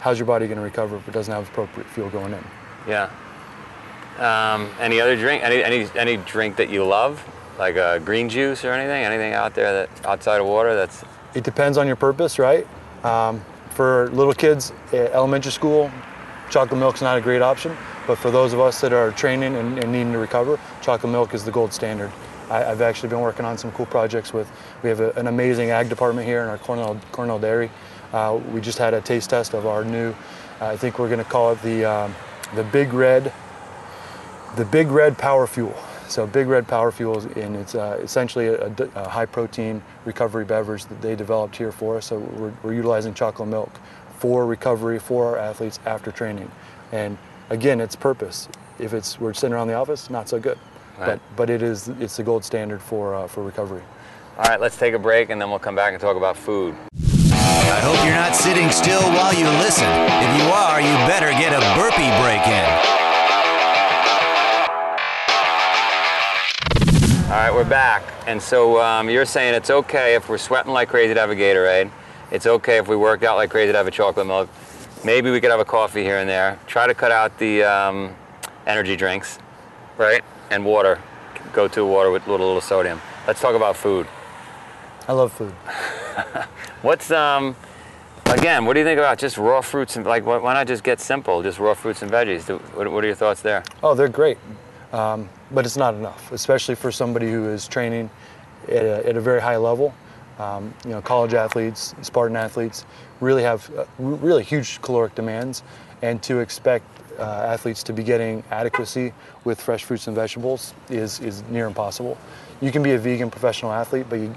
how's 0.00 0.18
your 0.18 0.26
body 0.26 0.46
going 0.46 0.58
to 0.58 0.64
recover 0.64 0.96
if 0.96 1.08
it 1.08 1.12
doesn't 1.12 1.32
have 1.32 1.48
appropriate 1.48 1.88
fuel 1.88 2.10
going 2.10 2.32
in? 2.32 2.44
Yeah. 2.86 3.10
Um, 4.18 4.68
any 4.80 5.00
other 5.00 5.16
drink? 5.16 5.42
Any, 5.42 5.62
any 5.62 5.88
any 5.94 6.16
drink 6.18 6.56
that 6.56 6.68
you 6.68 6.84
love, 6.84 7.24
like 7.58 7.76
a 7.76 8.00
green 8.04 8.28
juice 8.28 8.64
or 8.64 8.72
anything? 8.72 9.02
Anything 9.04 9.32
out 9.32 9.54
there 9.54 9.72
that 9.72 10.06
outside 10.06 10.40
of 10.40 10.46
water 10.46 10.74
that's 10.74 11.04
It 11.34 11.42
depends 11.44 11.78
on 11.78 11.86
your 11.86 11.96
purpose, 11.96 12.38
right? 12.38 12.66
Um, 13.02 13.42
for 13.70 14.10
little 14.10 14.34
kids 14.34 14.72
at 14.92 15.12
elementary 15.12 15.52
school, 15.52 15.90
chocolate 16.50 16.78
milk's 16.78 17.00
not 17.00 17.16
a 17.16 17.20
great 17.20 17.40
option. 17.40 17.74
But 18.06 18.18
for 18.18 18.30
those 18.30 18.52
of 18.52 18.60
us 18.60 18.80
that 18.80 18.92
are 18.92 19.12
training 19.12 19.54
and, 19.56 19.78
and 19.78 19.92
needing 19.92 20.12
to 20.12 20.18
recover, 20.18 20.58
chocolate 20.82 21.12
milk 21.12 21.32
is 21.32 21.44
the 21.44 21.52
gold 21.52 21.72
standard. 21.72 22.10
I, 22.50 22.64
I've 22.70 22.80
actually 22.82 23.08
been 23.08 23.20
working 23.20 23.44
on 23.44 23.56
some 23.56 23.72
cool 23.72 23.86
projects 23.86 24.32
with. 24.32 24.50
We 24.82 24.88
have 24.90 25.00
a, 25.00 25.12
an 25.12 25.26
amazing 25.28 25.70
ag 25.70 25.88
department 25.88 26.26
here 26.26 26.42
in 26.42 26.48
our 26.48 26.58
Cornell 26.58 27.00
Cornell 27.12 27.38
Dairy. 27.38 27.70
Uh, 28.12 28.40
we 28.52 28.60
just 28.60 28.78
had 28.78 28.92
a 28.94 29.00
taste 29.00 29.30
test 29.30 29.54
of 29.54 29.66
our 29.66 29.84
new. 29.84 30.14
I 30.60 30.76
think 30.76 30.98
we're 30.98 31.08
going 31.08 31.24
to 31.24 31.30
call 31.30 31.52
it 31.52 31.62
the 31.62 31.84
um, 31.84 32.14
the 32.54 32.64
Big 32.64 32.92
Red 32.92 33.32
the 34.56 34.64
Big 34.64 34.88
Red 34.88 35.16
Power 35.16 35.46
Fuel. 35.46 35.76
So 36.08 36.26
Big 36.26 36.48
Red 36.48 36.66
Power 36.66 36.90
Fuel, 36.90 37.18
is- 37.18 37.24
and 37.36 37.54
it's 37.54 37.76
uh, 37.76 37.98
essentially 38.02 38.48
a 38.48 39.08
high 39.08 39.26
protein 39.26 39.80
recovery 40.04 40.44
beverage 40.44 40.86
that 40.86 41.00
they 41.00 41.14
developed 41.14 41.56
here 41.56 41.70
for 41.70 41.96
us. 41.98 42.06
So 42.06 42.18
we're, 42.18 42.52
we're 42.64 42.74
utilizing 42.74 43.14
chocolate 43.14 43.48
milk 43.48 43.70
for 44.18 44.44
recovery 44.44 44.98
for 44.98 45.28
our 45.28 45.38
athletes 45.38 45.78
after 45.86 46.10
training. 46.10 46.50
And 46.90 47.16
again, 47.48 47.80
its 47.80 47.94
purpose. 47.94 48.48
If 48.80 48.92
it's 48.92 49.20
we're 49.20 49.34
sitting 49.34 49.54
around 49.54 49.68
the 49.68 49.74
office, 49.74 50.10
not 50.10 50.28
so 50.28 50.40
good. 50.40 50.58
Right. 51.00 51.06
But 51.06 51.20
but 51.36 51.50
it 51.50 51.62
is 51.62 51.88
it's 51.88 52.18
the 52.18 52.22
gold 52.22 52.44
standard 52.44 52.82
for 52.82 53.14
uh, 53.14 53.26
for 53.26 53.42
recovery. 53.42 53.82
All 54.36 54.44
right, 54.44 54.60
let's 54.60 54.76
take 54.76 54.92
a 54.92 54.98
break 54.98 55.30
and 55.30 55.40
then 55.40 55.48
we'll 55.48 55.58
come 55.58 55.74
back 55.74 55.92
and 55.92 56.00
talk 56.00 56.16
about 56.16 56.36
food. 56.36 56.74
I 56.92 57.80
hope 57.82 58.04
you're 58.04 58.14
not 58.14 58.36
sitting 58.36 58.70
still 58.70 59.00
while 59.12 59.32
you 59.32 59.46
listen. 59.64 59.86
If 59.86 60.42
you 60.42 60.50
are, 60.50 60.80
you 60.80 60.92
better 61.08 61.30
get 61.30 61.52
a 61.52 61.60
burpee 61.74 62.10
break 62.20 62.46
in. 62.46 63.00
All 67.30 67.36
right, 67.36 67.50
we're 67.52 67.64
back. 67.64 68.02
And 68.26 68.42
so 68.42 68.80
um, 68.82 69.08
you're 69.08 69.24
saying 69.24 69.54
it's 69.54 69.70
okay 69.70 70.14
if 70.14 70.28
we're 70.28 70.36
sweating 70.36 70.72
like 70.72 70.88
crazy 70.88 71.14
to 71.14 71.20
have 71.20 71.30
a 71.30 71.36
Gatorade. 71.36 71.90
It's 72.30 72.46
okay 72.46 72.76
if 72.76 72.88
we 72.88 72.96
work 72.96 73.22
out 73.22 73.36
like 73.36 73.50
crazy 73.50 73.72
to 73.72 73.78
have 73.78 73.86
a 73.86 73.90
chocolate 73.90 74.26
milk. 74.26 74.50
Maybe 75.04 75.30
we 75.30 75.40
could 75.40 75.50
have 75.50 75.60
a 75.60 75.64
coffee 75.64 76.02
here 76.02 76.18
and 76.18 76.28
there. 76.28 76.58
Try 76.66 76.86
to 76.86 76.94
cut 76.94 77.10
out 77.10 77.38
the 77.38 77.62
um, 77.62 78.14
energy 78.66 78.96
drinks, 78.96 79.38
right? 80.00 80.24
And 80.50 80.64
water. 80.64 80.98
Go 81.52 81.68
to 81.68 81.84
water 81.84 82.10
with 82.10 82.26
a 82.26 82.30
little, 82.30 82.46
little 82.46 82.62
sodium. 82.62 83.00
Let's 83.26 83.40
talk 83.40 83.54
about 83.54 83.76
food. 83.76 84.06
I 85.06 85.12
love 85.12 85.32
food. 85.32 85.52
What's 86.82 87.10
um 87.10 87.54
again? 88.26 88.64
What 88.64 88.74
do 88.74 88.80
you 88.80 88.86
think 88.86 88.98
about 88.98 89.18
just 89.18 89.36
raw 89.36 89.60
fruits 89.60 89.96
and 89.96 90.06
like 90.06 90.24
why, 90.24 90.54
not 90.54 90.66
just 90.66 90.82
get 90.82 91.00
simple, 91.00 91.42
just 91.42 91.58
raw 91.58 91.74
fruits 91.74 92.02
and 92.02 92.10
veggies? 92.10 92.48
What, 92.74 92.90
what 92.90 93.04
are 93.04 93.06
your 93.06 93.16
thoughts 93.16 93.42
there? 93.42 93.62
Oh, 93.82 93.94
they're 93.94 94.08
great, 94.08 94.38
um, 94.92 95.28
but 95.50 95.66
it's 95.66 95.76
not 95.76 95.94
enough, 95.94 96.32
especially 96.32 96.74
for 96.74 96.90
somebody 96.90 97.30
who 97.30 97.48
is 97.48 97.68
training 97.68 98.08
at 98.68 98.84
a, 98.84 99.06
at 99.06 99.16
a 99.16 99.20
very 99.20 99.40
high 99.40 99.56
level. 99.56 99.94
Um, 100.38 100.72
you 100.84 100.90
know, 100.90 101.02
college 101.02 101.34
athletes, 101.34 101.94
Spartan 102.00 102.36
athletes, 102.36 102.86
really 103.20 103.42
have 103.42 103.70
uh, 103.76 103.84
really 103.98 104.42
huge 104.42 104.80
caloric 104.80 105.14
demands, 105.14 105.62
and 106.00 106.22
to 106.22 106.38
expect 106.38 106.86
uh, 107.20 107.24
athletes 107.24 107.82
to 107.84 107.92
be 107.92 108.02
getting 108.02 108.42
adequacy 108.50 109.12
with 109.44 109.60
fresh 109.60 109.84
fruits 109.84 110.06
and 110.06 110.16
vegetables 110.16 110.74
is 110.88 111.20
is 111.20 111.42
near 111.50 111.66
impossible. 111.66 112.16
You 112.60 112.72
can 112.72 112.82
be 112.82 112.92
a 112.92 112.98
vegan 112.98 113.30
professional 113.30 113.72
athlete, 113.72 114.06
but 114.08 114.16
you, 114.16 114.34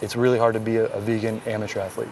it's 0.00 0.16
really 0.16 0.38
hard 0.38 0.54
to 0.54 0.60
be 0.60 0.76
a, 0.76 0.86
a 0.86 1.00
vegan 1.00 1.40
amateur 1.46 1.80
athlete 1.80 2.08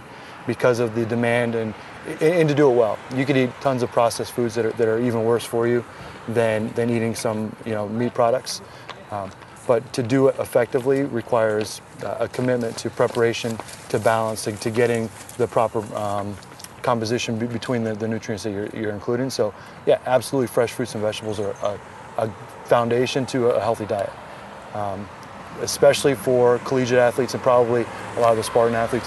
because 0.47 0.81
of 0.81 0.95
the 0.95 1.07
demand 1.07 1.55
and, 1.55 1.75
and 2.21 2.49
to 2.49 2.55
do 2.55 2.71
it 2.71 2.75
well. 2.75 2.99
You 3.14 3.25
could 3.25 3.37
eat 3.37 3.50
tons 3.61 3.83
of 3.83 3.91
processed 3.91 4.33
foods 4.33 4.55
that 4.57 4.67
are, 4.67 4.73
that 4.73 4.88
are 4.88 5.00
even 5.00 5.25
worse 5.25 5.45
for 5.45 5.69
you 5.69 5.85
than, 6.29 6.73
than 6.73 6.91
eating 6.91 7.14
some 7.14 7.55
you 7.64 7.73
know 7.73 7.88
meat 7.88 8.14
products. 8.14 8.61
Um, 9.11 9.31
but 9.67 9.93
to 9.93 10.02
do 10.02 10.26
it 10.29 10.37
effectively 10.38 11.02
requires 11.02 11.81
uh, 12.05 12.17
a 12.21 12.29
commitment 12.29 12.76
to 12.79 12.91
preparation, 12.91 13.57
to 13.91 13.99
balance, 14.00 14.45
to, 14.45 14.52
to 14.52 14.71
getting 14.71 15.09
the 15.37 15.47
proper 15.47 15.81
um, 15.95 16.37
composition 16.83 17.39
be- 17.39 17.47
between 17.47 17.85
the, 17.85 17.95
the 17.95 18.09
nutrients 18.09 18.45
that 18.45 18.51
you're, 18.51 18.69
you're 18.69 18.93
including. 18.93 19.31
So 19.31 19.55
yeah, 19.87 19.99
absolutely 20.07 20.49
fresh 20.49 20.73
fruits 20.73 20.95
and 20.95 21.03
vegetables 21.03 21.41
are 21.41 21.53
a, 21.62 21.81
a 22.19 22.31
foundation 22.65 23.27
to 23.27 23.51
a 23.51 23.61
healthy 23.61 23.87
diet 23.87 24.12
especially 25.61 26.15
for 26.15 26.59
collegiate 26.61 26.99
athletes 26.99 27.35
and 27.35 27.43
probably 27.43 27.85
a 28.17 28.21
lot 28.21 28.31
of 28.31 28.37
the 28.37 28.43
Spartan 28.43 28.75
athletes, 28.75 29.07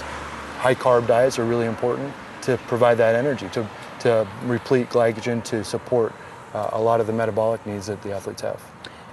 high 0.58 0.74
carb 0.74 1.06
diets 1.06 1.38
are 1.38 1.44
really 1.44 1.66
important 1.66 2.12
to 2.42 2.56
provide 2.68 2.96
that 2.98 3.14
energy, 3.14 3.48
to 3.50 3.68
to 4.00 4.26
replete 4.44 4.88
glycogen 4.90 5.42
to 5.42 5.64
support 5.64 6.12
uh, 6.54 6.70
a 6.72 6.80
lot 6.80 7.00
of 7.00 7.06
the 7.06 7.12
metabolic 7.12 7.64
needs 7.66 7.86
that 7.86 8.00
the 8.02 8.12
athletes 8.12 8.42
have. 8.42 8.62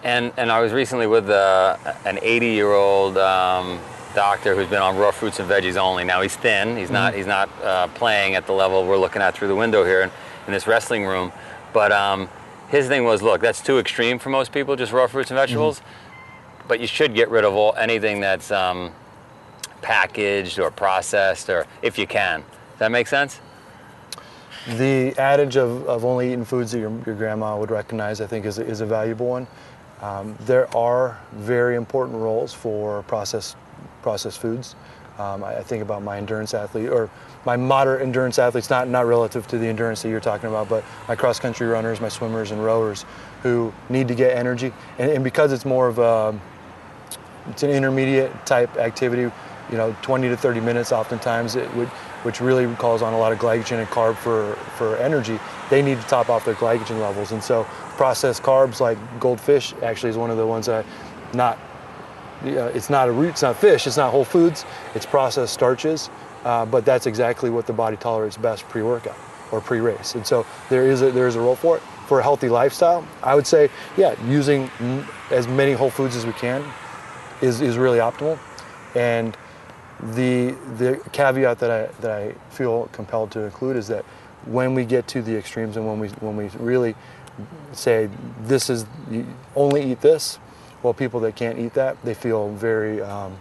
And 0.04 0.32
and 0.38 0.52
I 0.52 0.62
was 0.62 0.72
recently 0.72 1.08
with 1.08 1.30
uh, 1.30 1.78
an 2.06 2.20
80 2.22 2.48
year 2.48 2.74
old 2.74 3.18
um, 3.18 3.80
doctor 4.14 4.56
who's 4.56 4.68
been 4.68 4.82
on 4.82 4.98
raw 4.98 5.12
fruits 5.12 5.40
and 5.40 5.50
veggies 5.50 5.76
only. 5.76 6.04
Now 6.04 6.22
he's 6.22 6.36
thin. 6.36 6.78
He's 6.78 6.92
not 6.92 7.14
he's 7.14 7.28
not 7.28 7.50
uh, 7.62 7.88
playing 7.90 8.36
at 8.36 8.46
the 8.46 8.54
level 8.54 8.86
we're 8.86 8.98
looking 8.98 9.22
at 9.22 9.36
through 9.36 9.48
the 9.48 9.56
window 9.56 9.84
here 9.84 10.02
in, 10.02 10.12
in 10.48 10.54
this 10.54 10.68
wrestling 10.68 11.06
room. 11.06 11.32
But 11.74 11.92
um, 11.92 12.30
his 12.70 12.88
thing 12.88 13.04
was, 13.04 13.22
look, 13.22 13.42
that's 13.42 13.62
too 13.62 13.80
extreme 13.80 14.20
for 14.20 14.30
most 14.30 14.52
people, 14.52 14.76
just 14.76 14.92
raw 14.92 15.08
fruits 15.08 15.32
and 15.32 15.38
vegetables. 15.38 15.82
But 16.68 16.80
you 16.80 16.88
should 16.88 17.14
get 17.14 17.30
rid 17.30 17.44
of 17.44 17.54
all 17.54 17.76
anything 17.76 18.20
that's 18.22 18.52
um, 18.52 18.92
packaged 19.82 20.60
or 20.60 20.72
processed, 20.72 21.50
or 21.50 21.66
if 21.82 21.98
you 21.98 22.08
can. 22.08 22.42
Does 22.42 22.80
that 22.80 22.92
make 22.92 23.08
sense? 23.08 23.42
The 24.78 25.14
adage 25.18 25.58
of, 25.58 25.86
of 25.88 26.06
only 26.06 26.28
eating 26.28 26.46
foods 26.46 26.72
that 26.72 26.80
your, 26.80 26.92
your 27.06 27.16
grandma 27.16 27.58
would 27.58 27.70
recognize, 27.70 28.22
I 28.22 28.28
think, 28.28 28.46
is, 28.46 28.60
a- 28.60 28.66
is 28.66 28.80
a 28.80 28.86
valuable 28.86 29.28
one. 29.28 29.46
Um, 30.02 30.38
there 30.42 30.74
are 30.76 31.20
very 31.34 31.76
important 31.76 32.18
roles 32.18 32.54
for 32.54 33.04
processed, 33.04 33.58
processed 34.04 34.40
foods. 34.40 34.76
Um, 35.18 35.44
I, 35.44 35.58
I 35.58 35.64
think 35.64 35.82
about 35.82 36.04
my 36.04 36.18
endurance 36.18 36.54
athlete, 36.54 36.90
or 36.90 37.10
my 37.46 37.56
moderate 37.56 38.02
endurance 38.02 38.40
athletes, 38.40 38.70
not, 38.70 38.88
not 38.88 39.06
relative 39.06 39.48
to 39.48 39.58
the 39.58 39.68
endurance 39.68 40.02
that 40.02 40.10
you're 40.10 40.20
talking 40.20 40.50
about, 40.50 40.70
but 40.70 40.84
my 41.08 41.16
cross 41.16 41.40
country 41.40 41.68
runners, 41.68 42.02
my 42.02 42.10
swimmers 42.10 42.52
and 42.52 42.64
rowers 42.64 43.06
who 43.42 43.74
need 43.90 44.08
to 44.08 44.16
get 44.16 44.36
energy. 44.38 44.72
And, 44.98 45.12
and 45.12 45.24
because 45.24 45.52
it's 45.52 45.66
more 45.66 45.88
of 45.88 46.00
a, 46.00 46.40
it's 47.50 47.64
an 47.64 47.70
intermediate 47.70 48.46
type 48.46 48.76
activity, 48.78 49.24
you 49.72 49.78
know, 49.78 49.96
20 50.02 50.30
to 50.30 50.38
30 50.38 50.60
minutes 50.60 50.92
oftentimes, 50.92 51.56
it 51.56 51.74
would, 51.76 51.88
which 52.24 52.42
really 52.42 52.74
calls 52.76 53.02
on 53.02 53.14
a 53.14 53.18
lot 53.18 53.32
of 53.32 53.40
glycogen 53.40 53.80
and 53.80 53.88
carb 53.90 54.16
for, 54.16 54.56
for 54.78 54.98
energy. 54.98 55.40
They 55.70 55.82
need 55.82 56.00
to 56.00 56.08
top 56.08 56.30
off 56.30 56.46
their 56.46 56.56
glycogen 56.56 57.00
levels. 57.00 57.32
And 57.32 57.44
so 57.44 57.66
processed 57.98 58.42
carbs 58.42 58.80
like 58.80 58.98
goldfish 59.20 59.74
actually 59.84 60.10
is 60.10 60.18
one 60.18 60.32
of 60.32 60.38
the 60.38 60.48
ones 60.48 60.66
that 60.66 60.86
I 60.86 61.36
not, 61.36 61.60
it's 62.44 62.90
not 62.90 63.08
a 63.08 63.12
root, 63.12 63.30
it's 63.30 63.42
not 63.42 63.58
fish, 63.58 63.88
it's 63.88 63.98
not 63.98 64.12
whole 64.12 64.26
foods, 64.26 64.66
it's 64.96 65.06
processed 65.06 65.54
starches. 65.54 66.10
Uh, 66.44 66.66
but 66.66 66.84
that's 66.84 67.06
exactly 67.06 67.50
what 67.50 67.66
the 67.68 67.74
body 67.74 67.96
tolerates 67.96 68.36
best 68.36 68.68
pre-workout 68.68 69.16
or 69.52 69.62
pre-race. 69.62 70.16
And 70.16 70.28
so 70.28 70.46
there 70.70 70.86
is 70.86 71.02
a, 71.02 71.10
there 71.12 71.28
is 71.28 71.36
a 71.36 71.40
role 71.40 71.56
for 71.56 71.78
it. 71.78 71.84
For 72.08 72.20
a 72.20 72.24
healthy 72.24 72.50
lifestyle, 72.50 73.08
I 73.24 73.34
would 73.34 73.48
say, 73.48 73.70
yeah, 73.96 74.14
using 74.28 74.70
as 75.32 75.48
many 75.48 75.72
whole 75.72 75.90
foods 75.90 76.18
as 76.18 76.26
we 76.26 76.34
can 76.34 76.62
is, 77.42 77.62
is 77.62 77.78
really 77.78 78.00
optimal. 78.00 78.38
And 78.94 79.38
the 80.02 80.52
the 80.78 81.02
caveat 81.14 81.60
that 81.60 81.72
I 81.72 81.86
that 82.02 82.12
I 82.12 82.34
feel 82.50 82.90
compelled 82.92 83.32
to 83.32 83.42
include 83.42 83.78
is 83.78 83.88
that 83.88 84.04
when 84.46 84.74
we 84.74 84.84
get 84.84 85.08
to 85.10 85.22
the 85.22 85.36
extremes 85.38 85.78
and 85.78 85.88
when 85.88 86.00
we 86.00 86.10
when 86.20 86.36
we 86.36 86.48
really 86.60 86.96
say 87.72 88.10
this 88.42 88.70
is 88.70 88.86
you 89.10 89.26
only 89.56 89.92
eat 89.92 90.02
this, 90.02 90.40
well, 90.84 90.94
people 90.94 91.20
that 91.22 91.36
can't 91.36 91.58
eat 91.58 91.74
that 91.74 92.02
they 92.04 92.14
feel 92.14 92.50
very 92.50 93.02
um, 93.02 93.38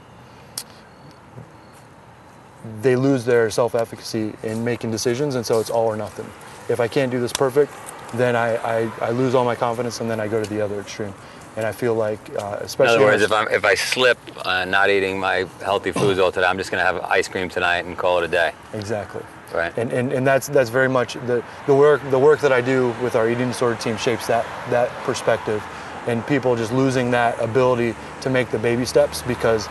they 2.81 2.95
lose 2.95 3.25
their 3.25 3.51
self-efficacy 3.51 4.33
in 4.45 4.65
making 4.65 4.91
decisions, 4.91 5.35
and 5.35 5.45
so 5.45 5.59
it's 5.59 5.71
all 5.71 5.87
or 5.87 5.97
nothing. 5.97 6.27
If 6.69 6.79
I 6.79 6.87
can't 6.87 7.11
do 7.11 7.21
this 7.21 7.33
perfect, 7.33 7.73
then 8.15 8.37
I, 8.37 8.57
I, 8.57 8.93
I 9.01 9.11
lose 9.11 9.35
all 9.35 9.45
my 9.45 9.57
confidence, 9.57 10.01
and 10.01 10.09
then 10.09 10.21
I 10.21 10.29
go 10.29 10.43
to 10.43 10.49
the 10.49 10.61
other 10.61 10.81
extreme. 10.81 11.13
And 11.57 11.67
I 11.67 11.73
feel 11.73 11.95
like, 11.95 12.21
uh, 12.41 12.59
In 12.61 12.65
especially 12.65 12.97
other 12.97 13.05
words, 13.05 13.23
if 13.23 13.33
I'm 13.33 13.47
if 13.49 13.65
I 13.65 13.75
slip 13.75 14.17
uh, 14.47 14.65
not 14.65 14.89
eating 14.89 15.21
my 15.21 15.47
healthy 15.63 15.93
foods 15.93 16.19
all 16.19 16.33
today, 16.33 16.47
I'm 16.47 16.57
just 16.57 16.71
gonna 16.71 16.85
have 16.85 17.01
ice 17.03 17.29
cream 17.29 17.51
tonight 17.51 17.85
and 17.85 17.99
call 17.99 18.19
it 18.21 18.25
a 18.25 18.29
day. 18.29 18.53
Exactly. 18.73 19.23
Right. 19.53 19.77
And, 19.77 19.93
and, 19.93 20.13
and 20.15 20.27
that's 20.27 20.49
that's 20.49 20.71
very 20.71 20.89
much 20.89 21.13
the, 21.27 21.45
the 21.67 21.75
work 21.75 22.01
the 22.11 22.19
work 22.19 22.41
that 22.41 22.53
I 22.53 22.63
do 22.63 22.95
with 23.03 23.17
our 23.17 23.29
eating 23.29 23.49
disorder 23.49 23.77
team 23.79 23.99
shapes 23.99 24.27
that 24.29 24.47
that 24.71 24.89
perspective, 25.05 25.63
and 26.07 26.27
people 26.27 26.57
just 26.57 26.73
losing 26.73 27.11
that 27.13 27.39
ability 27.41 27.95
to 28.21 28.31
make 28.31 28.51
the 28.51 28.59
baby 28.59 28.85
steps 28.85 29.23
because 29.23 29.69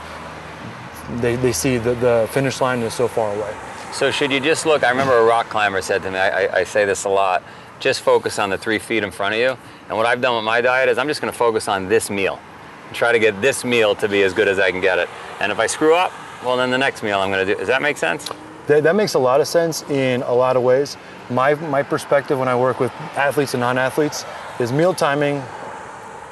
they, 1.17 1.35
they 1.35 1.51
see 1.51 1.77
the, 1.77 1.93
the 1.95 2.29
finish 2.31 2.61
line 2.61 2.79
is 2.79 2.93
so 2.93 3.07
far 3.07 3.33
away. 3.35 3.53
So 3.91 4.11
should 4.11 4.31
you 4.31 4.39
just 4.39 4.65
look? 4.65 4.83
I 4.83 4.89
remember 4.89 5.17
a 5.17 5.23
rock 5.23 5.49
climber 5.49 5.81
said 5.81 6.01
to 6.03 6.11
me, 6.11 6.17
I, 6.17 6.59
I, 6.59 6.63
say 6.63 6.85
this 6.85 7.03
a 7.03 7.09
lot, 7.09 7.43
just 7.79 8.01
focus 8.01 8.39
on 8.39 8.49
the 8.49 8.57
three 8.57 8.79
feet 8.79 9.03
in 9.03 9.11
front 9.11 9.35
of 9.35 9.41
you. 9.41 9.57
And 9.89 9.97
what 9.97 10.05
I've 10.05 10.21
done 10.21 10.35
with 10.35 10.45
my 10.45 10.61
diet 10.61 10.87
is 10.87 10.97
I'm 10.97 11.07
just 11.07 11.19
going 11.19 11.31
to 11.31 11.37
focus 11.37 11.67
on 11.67 11.89
this 11.89 12.09
meal. 12.09 12.39
and 12.87 12.95
Try 12.95 13.11
to 13.11 13.19
get 13.19 13.41
this 13.41 13.65
meal 13.65 13.93
to 13.95 14.07
be 14.07 14.23
as 14.23 14.33
good 14.33 14.47
as 14.47 14.59
I 14.59 14.71
can 14.71 14.79
get 14.79 14.97
it. 14.97 15.09
And 15.41 15.51
if 15.51 15.59
I 15.59 15.67
screw 15.67 15.93
up, 15.93 16.13
well, 16.45 16.55
then 16.55 16.71
the 16.71 16.77
next 16.77 17.03
meal 17.03 17.19
I'm 17.19 17.31
going 17.31 17.45
to 17.45 17.53
do. 17.53 17.59
Does 17.59 17.67
that 17.67 17.81
make 17.81 17.97
sense? 17.97 18.29
That, 18.67 18.83
that 18.83 18.95
makes 18.95 19.15
a 19.15 19.19
lot 19.19 19.41
of 19.41 19.47
sense 19.47 19.83
in 19.89 20.21
a 20.21 20.33
lot 20.33 20.55
of 20.55 20.63
ways. 20.63 20.95
My, 21.29 21.55
my 21.55 21.83
perspective 21.83 22.39
when 22.39 22.47
I 22.47 22.55
work 22.55 22.79
with 22.79 22.91
athletes 23.17 23.53
and 23.53 23.61
non-athletes 23.61 24.23
is 24.59 24.71
meal 24.71 24.93
timing 24.93 25.43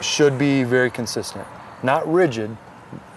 should 0.01 0.37
be 0.37 0.63
very 0.63 0.89
consistent, 0.89 1.45
not 1.83 2.11
rigid, 2.11 2.55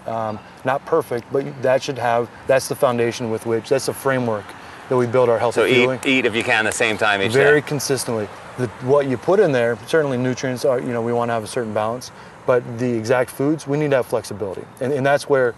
um, 0.07 0.39
not 0.65 0.85
perfect, 0.85 1.31
but 1.31 1.45
that 1.61 1.81
should 1.81 1.97
have, 1.97 2.29
that's 2.47 2.67
the 2.67 2.75
foundation 2.75 3.29
with 3.29 3.45
which, 3.45 3.69
that's 3.69 3.85
the 3.85 3.93
framework 3.93 4.45
that 4.89 4.97
we 4.97 5.07
build 5.07 5.29
our 5.29 5.39
healthy 5.39 5.61
So 5.61 5.67
fueling. 5.67 5.99
eat, 6.03 6.09
eat 6.09 6.25
if 6.25 6.35
you 6.35 6.43
can 6.43 6.65
at 6.67 6.71
the 6.71 6.77
same 6.77 6.97
time 6.97 7.21
each 7.21 7.31
very 7.31 7.61
day. 7.61 7.67
consistently. 7.67 8.27
The, 8.57 8.67
what 8.85 9.07
you 9.07 9.17
put 9.17 9.39
in 9.39 9.51
there, 9.51 9.77
certainly 9.87 10.17
nutrients 10.17 10.65
are, 10.65 10.79
you 10.79 10.89
know, 10.93 11.01
we 11.01 11.13
want 11.13 11.29
to 11.29 11.33
have 11.33 11.43
a 11.43 11.47
certain 11.47 11.73
balance, 11.73 12.11
but 12.45 12.61
the 12.77 12.91
exact 12.91 13.29
foods, 13.29 13.65
we 13.65 13.77
need 13.77 13.91
to 13.91 13.95
have 13.97 14.05
flexibility. 14.05 14.63
And, 14.81 14.91
and 14.91 15.05
that's 15.05 15.29
where 15.29 15.55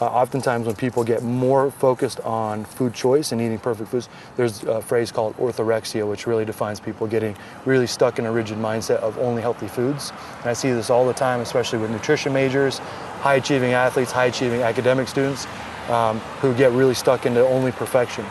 uh, 0.00 0.06
oftentimes 0.06 0.66
when 0.66 0.76
people 0.76 1.04
get 1.04 1.22
more 1.22 1.70
focused 1.70 2.20
on 2.20 2.64
food 2.64 2.94
choice 2.94 3.32
and 3.32 3.40
eating 3.40 3.58
perfect 3.58 3.90
foods, 3.90 4.08
there's 4.36 4.62
a 4.64 4.80
phrase 4.80 5.10
called 5.10 5.36
orthorexia, 5.36 6.08
which 6.08 6.26
really 6.26 6.44
defines 6.44 6.80
people 6.80 7.06
getting 7.06 7.36
really 7.64 7.86
stuck 7.86 8.18
in 8.18 8.26
a 8.26 8.32
rigid 8.32 8.58
mindset 8.58 8.98
of 8.98 9.18
only 9.18 9.42
healthy 9.42 9.68
foods. 9.68 10.12
And 10.40 10.46
I 10.46 10.52
see 10.52 10.70
this 10.70 10.90
all 10.90 11.06
the 11.06 11.14
time, 11.14 11.40
especially 11.40 11.78
with 11.78 11.90
nutrition 11.90 12.32
majors, 12.32 12.78
high 13.20 13.36
achieving 13.36 13.72
athletes, 13.72 14.12
high 14.12 14.26
achieving 14.26 14.62
academic 14.62 15.08
students 15.08 15.46
um, 15.88 16.18
who 16.40 16.54
get 16.54 16.72
really 16.72 16.94
stuck 16.94 17.26
into 17.26 17.46
only 17.46 17.72
perfection 17.72 18.24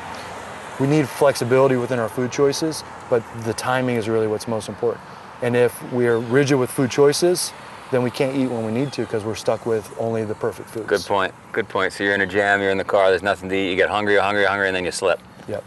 we 0.79 0.87
need 0.87 1.07
flexibility 1.07 1.75
within 1.75 1.99
our 1.99 2.09
food 2.09 2.31
choices, 2.31 2.83
but 3.09 3.23
the 3.43 3.53
timing 3.53 3.95
is 3.95 4.07
really 4.07 4.27
what's 4.27 4.47
most 4.47 4.69
important. 4.69 5.03
And 5.41 5.55
if 5.55 5.91
we're 5.91 6.19
rigid 6.19 6.57
with 6.59 6.69
food 6.69 6.91
choices, 6.91 7.51
then 7.91 8.03
we 8.03 8.11
can't 8.11 8.35
eat 8.35 8.47
when 8.47 8.65
we 8.65 8.71
need 8.71 8.91
to 8.93 9.01
because 9.01 9.23
we're 9.23 9.35
stuck 9.35 9.65
with 9.65 9.93
only 9.99 10.25
the 10.25 10.35
perfect 10.35 10.69
foods. 10.69 10.87
Good 10.87 11.05
point. 11.05 11.33
Good 11.51 11.69
point. 11.69 11.93
So 11.93 12.03
you're 12.03 12.15
in 12.15 12.21
a 12.21 12.27
jam, 12.27 12.61
you're 12.61 12.71
in 12.71 12.77
the 12.77 12.83
car, 12.83 13.09
there's 13.09 13.23
nothing 13.23 13.49
to 13.49 13.55
eat, 13.55 13.69
you 13.69 13.75
get 13.75 13.89
hungry, 13.89 14.13
you're 14.13 14.21
hungry, 14.21 14.41
you're 14.41 14.49
hungry, 14.49 14.67
and 14.67 14.75
then 14.75 14.85
you 14.85 14.91
slip. 14.91 15.19
Yep. 15.47 15.63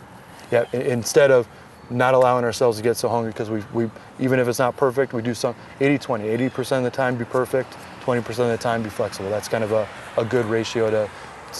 Yep. 0.50 0.74
Instead 0.74 1.30
of 1.30 1.48
not 1.88 2.14
allowing 2.14 2.44
ourselves 2.44 2.76
to 2.76 2.82
get 2.82 2.96
so 2.96 3.08
hungry 3.08 3.32
because 3.32 3.50
we, 3.50 3.62
we, 3.72 3.90
even 4.18 4.38
if 4.38 4.46
it's 4.48 4.58
not 4.58 4.76
perfect, 4.76 5.12
we 5.12 5.22
do 5.22 5.34
some 5.34 5.54
80 5.80 5.98
20. 5.98 6.24
80% 6.24 6.78
of 6.78 6.84
the 6.84 6.90
time 6.90 7.16
be 7.16 7.24
perfect, 7.24 7.76
20% 8.02 8.28
of 8.28 8.36
the 8.36 8.58
time 8.58 8.82
be 8.82 8.90
flexible. 8.90 9.28
That's 9.30 9.48
kind 9.48 9.64
of 9.64 9.72
a, 9.72 9.88
a 10.16 10.24
good 10.24 10.46
ratio 10.46 10.90
to, 10.90 11.10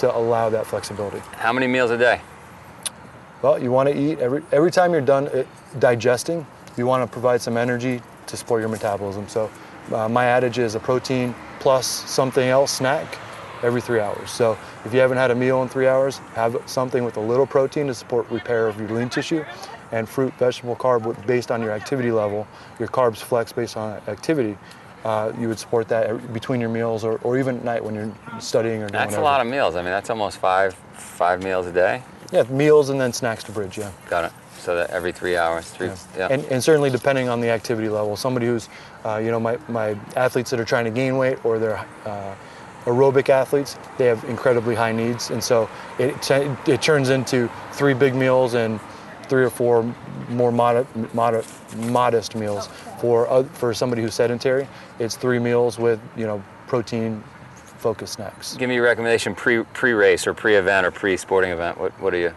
to 0.01 0.17
allow 0.17 0.51
that 0.51 0.67
flexibility. 0.67 1.19
How 1.33 1.53
many 1.53 1.67
meals 1.67 1.91
a 1.91 1.99
day? 1.99 2.21
Well, 3.43 3.61
you 3.61 3.73
want 3.73 3.89
to 3.89 3.99
eat 3.99 4.19
every 4.19 4.43
every 4.53 4.71
time 4.71 4.93
you're 4.93 5.01
done 5.01 5.29
uh, 5.29 5.45
digesting, 5.79 6.47
you 6.77 6.87
want 6.87 7.03
to 7.03 7.11
provide 7.11 7.41
some 7.41 7.57
energy 7.57 8.03
to 8.27 8.37
support 8.37 8.61
your 8.61 8.69
metabolism. 8.69 9.29
So, 9.29 9.51
uh, 9.93 10.09
my 10.09 10.25
adage 10.27 10.59
is 10.59 10.75
a 10.75 10.81
protein 10.81 11.35
plus 11.59 11.87
something 11.87 12.49
else 12.49 12.71
snack 12.73 13.19
every 13.63 13.81
three 13.81 14.01
hours. 14.01 14.31
So, 14.31 14.57
if 14.85 14.95
you 14.95 15.01
haven't 15.01 15.19
had 15.19 15.31
a 15.31 15.35
meal 15.35 15.63
in 15.63 15.69
three 15.69 15.87
hours, 15.87 16.19
have 16.35 16.61
something 16.67 17.05
with 17.05 17.17
a 17.17 17.21
little 17.21 17.47
protein 17.47 17.87
to 17.89 17.95
support 17.95 18.29
repair 18.31 18.69
of 18.69 18.79
your 18.81 18.89
lean 18.89 19.11
tissue, 19.11 19.45
and 19.93 20.09
fruit, 20.09 20.33
vegetable, 20.35 20.77
carb 20.77 21.27
based 21.27 21.51
on 21.51 21.61
your 21.61 21.73
activity 21.73 22.11
level. 22.11 22.47
Your 22.79 22.89
carbs 22.89 23.19
flex 23.19 23.53
based 23.53 23.77
on 23.77 24.01
activity. 24.09 24.57
Uh, 25.05 25.33
you 25.39 25.49
would 25.49 25.59
support 25.59 25.89
that 25.89 26.33
between 26.33 26.61
your 26.61 26.69
meals 26.69 27.05
or, 27.05 27.19
or 27.23 27.39
even 27.39 27.57
at 27.57 27.65
night 27.65 27.83
when 27.83 27.95
you're 27.95 28.13
studying 28.39 28.83
or 28.83 28.89
doing 28.89 28.93
That's 28.93 29.17
a 29.17 29.21
lot 29.21 29.41
of 29.41 29.47
meals. 29.47 29.75
I 29.75 29.83
mean, 29.83 29.91
that's 29.91 30.11
almost 30.11 30.39
five 30.39 30.75
five 30.93 31.43
meals 31.43 31.67
a 31.67 31.73
day. 31.73 32.03
yeah 32.33 32.43
meals 32.45 32.91
and 32.91 33.01
then 33.01 33.13
snacks 33.13 33.43
to 33.45 33.53
bridge. 33.53 33.79
Yeah. 33.79 33.91
Got 34.09 34.27
it. 34.27 34.33
So 34.61 34.77
that 34.77 34.91
every 34.91 35.13
three 35.13 35.37
hours, 35.37 35.71
three. 35.71 35.89
Yeah. 35.89 35.97
Yeah. 36.17 36.29
And, 36.31 36.45
and 36.47 36.63
certainly 36.63 36.91
depending 36.91 37.29
on 37.29 37.41
the 37.41 37.49
activity 37.49 37.89
level, 37.89 38.17
somebody 38.17 38.47
who's, 38.47 38.69
uh, 39.05 39.17
you 39.17 39.31
know, 39.31 39.41
my, 39.41 39.59
my 39.69 39.97
athletes 40.17 40.51
that 40.51 40.61
are 40.61 40.65
trying 40.65 40.85
to 40.85 40.91
gain 40.91 41.17
weight 41.17 41.43
or 41.45 41.59
they're 41.59 41.85
uh, 42.05 42.35
aerobic 42.85 43.29
athletes, 43.29 43.77
they 43.99 44.07
have 44.07 44.23
incredibly 44.25 44.75
high 44.75 44.93
needs. 44.93 45.31
And 45.31 45.43
so 45.43 45.69
it, 45.99 46.21
t- 46.23 46.51
it 46.71 46.83
turns 46.83 47.09
into 47.09 47.51
three 47.73 47.95
big 47.95 48.15
meals 48.15 48.55
and 48.55 48.79
three 49.29 49.45
or 49.45 49.51
four 49.51 49.83
more 50.29 50.53
mod- 50.53 50.87
mod- 51.15 51.45
modest 51.77 52.35
meals. 52.35 52.69
For, 53.01 53.31
uh, 53.31 53.45
for 53.45 53.73
somebody 53.73 54.03
who's 54.03 54.15
sedentary, 54.15 54.69
it's 54.99 55.17
three 55.17 55.39
meals 55.39 55.79
with, 55.79 56.01
you 56.17 56.27
know, 56.27 56.43
protein 56.67 57.25
focused 57.79 58.13
snacks. 58.15 58.57
Give 58.57 58.69
me 58.69 58.77
a 58.77 58.83
recommendation 58.83 59.35
pre 59.35 59.63
pre 59.63 59.93
race 59.93 60.27
or 60.27 60.35
pre 60.35 60.57
event 60.57 60.87
or 60.87 60.91
pre 60.91 61.17
sporting 61.17 61.51
event. 61.51 61.79
What 61.79 61.99
what 62.01 62.11
do 62.11 62.19
you 62.19 62.35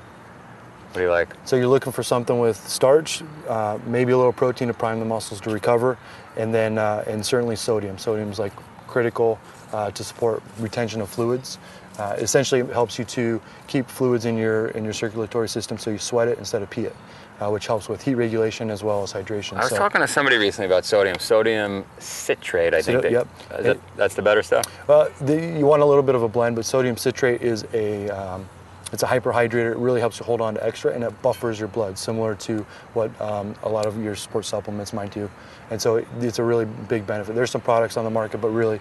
what 0.94 1.00
do 1.00 1.06
you 1.06 1.12
like? 1.12 1.30
So 1.46 1.56
you're 1.56 1.68
looking 1.68 1.92
for 1.92 2.04
something 2.04 2.40
with 2.40 2.56
starch, 2.68 3.24
uh, 3.50 3.80
maybe 3.88 4.12
a 4.12 4.18
little 4.18 4.32
protein 4.34 4.68
to 4.68 4.74
prime 4.76 5.00
the 5.00 5.06
muscles 5.06 5.42
to 5.42 5.50
recover, 5.50 5.98
and 6.38 6.54
then 6.54 6.78
uh, 6.78 7.04
and 7.08 7.26
certainly 7.26 7.56
sodium. 7.56 7.98
Sodium 7.98 8.30
is 8.32 8.38
like 8.38 8.54
critical 8.88 9.40
uh, 9.72 9.90
to 9.92 10.04
support 10.04 10.44
retention 10.60 11.02
of 11.02 11.10
fluids. 11.10 11.58
Uh, 11.98 12.16
essentially, 12.20 12.62
it 12.62 12.70
helps 12.70 13.00
you 13.00 13.06
to 13.06 13.42
keep 13.68 13.88
fluids 13.90 14.26
in 14.26 14.38
your 14.38 14.68
in 14.70 14.84
your 14.84 14.94
circulatory 14.94 15.50
system, 15.50 15.78
so 15.80 15.90
you 15.90 15.98
sweat 15.98 16.28
it 16.28 16.38
instead 16.38 16.62
of 16.62 16.70
pee 16.70 16.86
it. 16.86 16.96
uh, 17.42 17.50
which 17.50 17.66
helps 17.68 17.90
with 17.90 18.02
heat 18.02 18.14
regulation 18.16 18.70
as 18.70 18.84
well 18.84 19.02
as 19.04 19.12
hydration. 19.12 19.58
I 19.58 19.62
was 19.62 19.70
So- 19.70 19.78
talking 19.78 20.02
to 20.02 20.08
somebody 20.08 20.38
recently 20.38 20.68
about 20.68 20.86
sodium. 20.86 21.18
Sodium 21.20 21.84
citrate, 21.98 22.74
I 22.76 22.82
think. 22.82 23.04
Yep. 23.04 23.28
Is 23.60 23.66
that, 23.66 23.78
that's 23.98 24.14
the 24.16 24.22
better 24.22 24.44
stuff. 24.44 24.66
Well, 24.88 25.10
the, 25.20 25.36
you 25.36 25.66
want 25.66 25.82
a 25.82 25.86
little 25.86 26.04
bit 26.04 26.14
of 26.16 26.22
a 26.22 26.28
blend, 26.30 26.56
but 26.56 26.64
sodium 26.64 26.96
citrate 26.96 27.42
is 27.42 27.66
a 27.74 28.08
um, 28.12 28.48
it's 28.94 29.02
a 29.04 29.08
hyperhydrator. 29.08 29.72
It 29.72 29.78
really 29.78 30.00
helps 30.00 30.20
you 30.20 30.26
hold 30.26 30.40
on 30.40 30.54
to 30.54 30.64
extra, 30.64 30.94
and 30.94 31.04
it 31.04 31.22
buffers 31.24 31.60
your 31.60 31.68
blood, 31.68 31.98
similar 31.98 32.36
to 32.36 32.60
what 32.94 33.10
um, 33.20 33.56
a 33.64 33.70
lot 33.70 33.88
of 33.88 34.02
your 34.02 34.16
sports 34.16 34.48
supplements 34.48 34.94
might 34.94 35.12
do. 35.12 35.30
And 35.72 35.82
so 35.82 35.96
it, 35.96 36.08
it's 36.22 36.38
a 36.38 36.44
really 36.44 36.66
big 36.66 37.06
benefit. 37.08 37.34
There's 37.34 37.50
some 37.50 37.62
products 37.62 37.98
on 37.98 38.06
the 38.06 38.12
market, 38.12 38.40
but 38.40 38.50
really, 38.50 38.80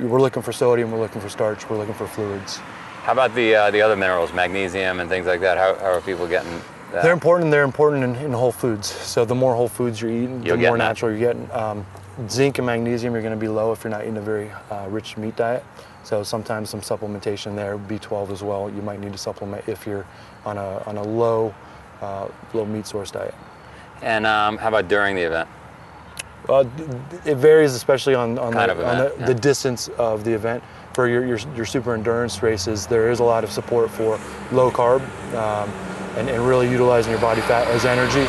we're 0.00 0.20
looking 0.22 0.42
for 0.42 0.52
sodium, 0.52 0.90
we're 0.90 0.98
looking 0.98 1.20
for 1.20 1.28
starch, 1.28 1.68
we're 1.68 1.76
looking 1.76 1.94
for 1.94 2.06
fluids. 2.06 2.56
How 3.02 3.12
about 3.12 3.34
the 3.34 3.54
uh, 3.54 3.70
the 3.70 3.82
other 3.82 3.96
minerals, 3.96 4.32
magnesium 4.32 5.00
and 5.00 5.10
things 5.10 5.26
like 5.26 5.40
that? 5.40 5.58
How, 5.58 5.74
how 5.74 5.92
are 5.92 6.00
people 6.00 6.26
getting 6.26 6.52
that? 6.92 7.02
They're 7.02 7.12
important. 7.12 7.50
They're 7.50 7.64
important 7.64 8.04
in, 8.04 8.16
in 8.24 8.32
whole 8.32 8.52
foods. 8.52 8.86
So 8.88 9.24
the 9.26 9.34
more 9.34 9.54
whole 9.54 9.68
foods 9.68 10.00
you're 10.00 10.10
eating, 10.10 10.42
You'll 10.44 10.56
the 10.56 10.68
more 10.68 10.78
that. 10.78 10.84
natural 10.84 11.10
you're 11.10 11.20
getting. 11.20 11.50
Um, 11.50 11.84
zinc 12.28 12.58
and 12.58 12.66
magnesium, 12.66 13.12
you're 13.12 13.22
going 13.22 13.34
to 13.34 13.40
be 13.40 13.48
low 13.48 13.72
if 13.72 13.84
you're 13.84 13.90
not 13.90 14.02
eating 14.02 14.16
a 14.16 14.22
very 14.22 14.50
uh, 14.70 14.86
rich 14.88 15.16
meat 15.16 15.36
diet. 15.36 15.64
So 16.04 16.22
sometimes 16.22 16.70
some 16.70 16.80
supplementation 16.80 17.54
there. 17.54 17.78
B12 17.78 18.30
as 18.30 18.42
well. 18.42 18.70
You 18.70 18.82
might 18.82 19.00
need 19.00 19.12
to 19.12 19.18
supplement 19.18 19.68
if 19.68 19.86
you're 19.86 20.06
on 20.44 20.58
a 20.58 20.82
on 20.86 20.96
a 20.96 21.02
low 21.02 21.54
uh, 22.00 22.28
low 22.52 22.64
meat 22.64 22.86
source 22.86 23.10
diet. 23.10 23.34
And 24.02 24.26
um, 24.26 24.58
how 24.58 24.68
about 24.68 24.88
during 24.88 25.14
the 25.14 25.22
event? 25.22 25.48
Uh, 26.48 26.64
it 27.24 27.36
varies, 27.36 27.72
especially 27.74 28.16
on, 28.16 28.36
on, 28.38 28.52
the, 28.52 28.70
on 28.70 28.98
the, 28.98 29.14
yeah. 29.16 29.26
the 29.26 29.34
distance 29.34 29.88
of 29.90 30.24
the 30.24 30.32
event. 30.32 30.62
For 30.92 31.08
your, 31.08 31.24
your, 31.24 31.38
your 31.54 31.64
super 31.64 31.94
endurance 31.94 32.42
races, 32.42 32.86
there 32.86 33.10
is 33.10 33.20
a 33.20 33.24
lot 33.24 33.44
of 33.44 33.52
support 33.52 33.90
for 33.90 34.18
low 34.50 34.70
carb 34.70 35.00
um, 35.36 35.70
and, 36.18 36.28
and 36.28 36.46
really 36.46 36.68
utilizing 36.68 37.12
your 37.12 37.20
body 37.20 37.40
fat 37.42 37.68
as 37.68 37.84
energy. 37.84 38.26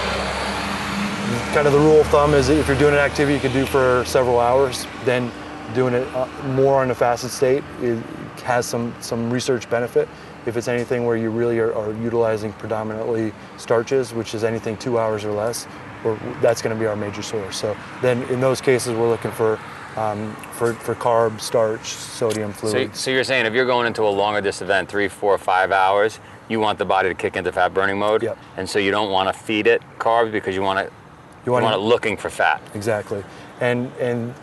Kind 1.56 1.66
of 1.66 1.74
the 1.74 1.80
rule 1.80 2.02
of 2.02 2.08
thumb 2.08 2.36
is 2.36 2.50
if 2.50 2.68
you're 2.68 2.78
doing 2.78 2.94
an 2.94 3.00
activity 3.00 3.34
you 3.34 3.40
can 3.40 3.52
do 3.52 3.66
for 3.66 4.04
several 4.06 4.40
hours, 4.40 4.86
then 5.06 5.32
doing 5.74 5.94
it 5.94 6.08
uh, 6.16 6.28
more 6.50 6.82
on 6.82 6.92
a 6.92 6.96
fasted 6.96 7.32
state 7.32 7.64
it 7.82 7.98
has 8.44 8.66
some, 8.66 8.94
some 9.00 9.32
research 9.32 9.70
benefit. 9.70 10.08
If 10.46 10.58
it's 10.58 10.68
anything 10.68 11.06
where 11.06 11.16
you 11.16 11.30
really 11.30 11.58
are, 11.60 11.74
are 11.74 11.94
utilizing 11.94 12.52
predominantly 12.54 13.32
starches, 13.58 14.14
which 14.14 14.36
is 14.36 14.44
anything 14.44 14.76
two 14.78 15.00
hours 15.00 15.24
or 15.24 15.32
less, 15.32 15.68
we're, 16.04 16.18
that's 16.42 16.62
going 16.62 16.76
to 16.76 16.80
be 16.80 16.86
our 16.86 16.96
major 16.98 17.22
source. 17.22 17.58
So 17.58 17.78
then 18.02 18.24
in 18.24 18.42
those 18.42 18.60
cases, 18.60 18.94
we're 18.94 19.08
looking 19.08 19.32
for, 19.32 19.58
um, 19.96 20.36
for, 20.54 20.74
for 20.74 20.96
carb, 20.96 21.40
starch, 21.40 21.86
sodium, 21.86 22.54
So, 22.56 22.92
so 22.92 23.12
you're 23.12 23.24
saying 23.24 23.46
if 23.46 23.54
you're 23.54 23.66
going 23.66 23.88
into 23.88 24.04
a 24.04 24.10
longer 24.10 24.42
distance 24.42 24.68
event, 24.68 24.90
three, 24.90 25.08
four, 25.08 25.38
five 25.38 25.72
hours, 25.72 26.20
you 26.50 26.60
want 26.60 26.78
the 26.78 26.86
body 26.86 27.08
to 27.08 27.16
kick 27.16 27.38
into 27.38 27.52
fat 27.54 27.74
burning 27.74 27.98
mode, 27.98 28.24
Yep. 28.24 28.38
and 28.58 28.70
so 28.70 28.80
you 28.80 28.92
don't 28.92 29.12
want 29.12 29.34
to 29.34 29.44
feed 29.44 29.66
it 29.66 29.82
carbs 29.98 30.32
because 30.32 30.56
you 30.56 30.62
want 30.62 30.80
it 30.80 30.92
you 31.46 31.52
wanna- 31.52 31.66
want 31.66 31.76
it 31.76 31.80
looking 31.80 32.18
for 32.18 32.30
fat. 32.30 32.62
Exactly. 32.74 33.24
And, 33.62 33.92
and 34.00 34.34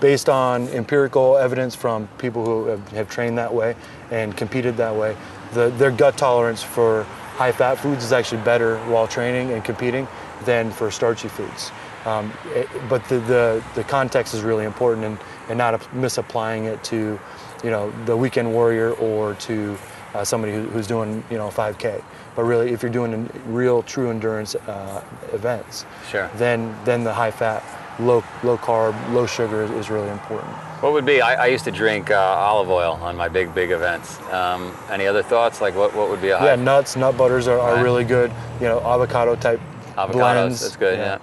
based 0.00 0.28
on 0.28 0.68
empirical 0.68 1.36
evidence 1.36 1.74
from 1.74 2.08
people 2.18 2.44
who 2.44 2.66
have, 2.66 2.88
have 2.88 3.08
trained 3.10 3.38
that 3.38 3.52
way 3.52 3.76
and 4.10 4.36
competed 4.36 4.76
that 4.78 4.94
way, 4.94 5.16
the, 5.52 5.68
their 5.70 5.90
gut 5.90 6.16
tolerance 6.16 6.62
for 6.62 7.04
high 7.36 7.52
fat 7.52 7.76
foods 7.76 8.04
is 8.04 8.12
actually 8.12 8.42
better 8.42 8.78
while 8.86 9.06
training 9.06 9.52
and 9.52 9.64
competing 9.64 10.06
than 10.44 10.70
for 10.70 10.90
starchy 10.90 11.28
foods. 11.28 11.70
Um, 12.04 12.32
it- 12.54 12.68
but 12.88 13.06
the, 13.08 13.18
the, 13.20 13.62
the 13.74 13.84
context 13.84 14.34
is 14.34 14.42
really 14.42 14.64
important 14.64 15.04
and, 15.06 15.18
and 15.48 15.58
not 15.58 15.94
misapplying 15.94 16.64
it 16.64 16.82
to, 16.84 17.18
you 17.62 17.70
know, 17.70 17.90
the 18.06 18.16
weekend 18.16 18.52
warrior 18.52 18.92
or 18.94 19.34
to 19.34 19.76
uh, 20.14 20.24
somebody 20.24 20.52
who, 20.54 20.62
who's 20.68 20.86
doing, 20.86 21.24
you 21.30 21.38
know, 21.38 21.48
5K. 21.48 22.02
But 22.36 22.44
really, 22.44 22.72
if 22.72 22.82
you're 22.82 22.90
doing 22.92 23.28
real, 23.46 23.82
true 23.82 24.10
endurance 24.10 24.54
uh, 24.54 25.04
events, 25.32 25.86
Sure. 26.10 26.28
then 26.36 26.76
then 26.84 27.04
the 27.04 27.12
high 27.14 27.30
fat, 27.30 27.62
low 27.98 28.22
low 28.42 28.56
carb, 28.58 28.94
low 29.12 29.26
sugar 29.26 29.62
is, 29.62 29.70
is 29.72 29.90
really 29.90 30.08
important. 30.10 30.52
What 30.82 30.92
would 30.92 31.06
be? 31.06 31.20
I, 31.20 31.44
I 31.44 31.46
used 31.46 31.64
to 31.64 31.70
drink 31.70 32.10
uh, 32.10 32.16
olive 32.18 32.68
oil 32.68 32.98
on 33.00 33.16
my 33.16 33.28
big, 33.28 33.54
big 33.54 33.70
events. 33.70 34.20
Um, 34.32 34.76
any 34.90 35.06
other 35.06 35.22
thoughts? 35.22 35.60
Like 35.60 35.74
what, 35.74 35.94
what 35.94 36.08
would 36.10 36.20
be 36.20 36.28
a 36.30 36.38
high? 36.38 36.46
Yeah, 36.46 36.54
nuts, 36.56 36.96
nut 36.96 37.16
butters 37.16 37.46
are, 37.48 37.58
are 37.58 37.74
Right. 37.76 37.82
really 37.82 38.04
good. 38.04 38.30
You 38.60 38.68
know, 38.68 38.80
avocado 38.80 39.34
type 39.36 39.60
Avocados, 39.96 40.12
blends. 40.12 40.60
that's 40.60 40.76
good, 40.76 40.98
yeah. 40.98 41.18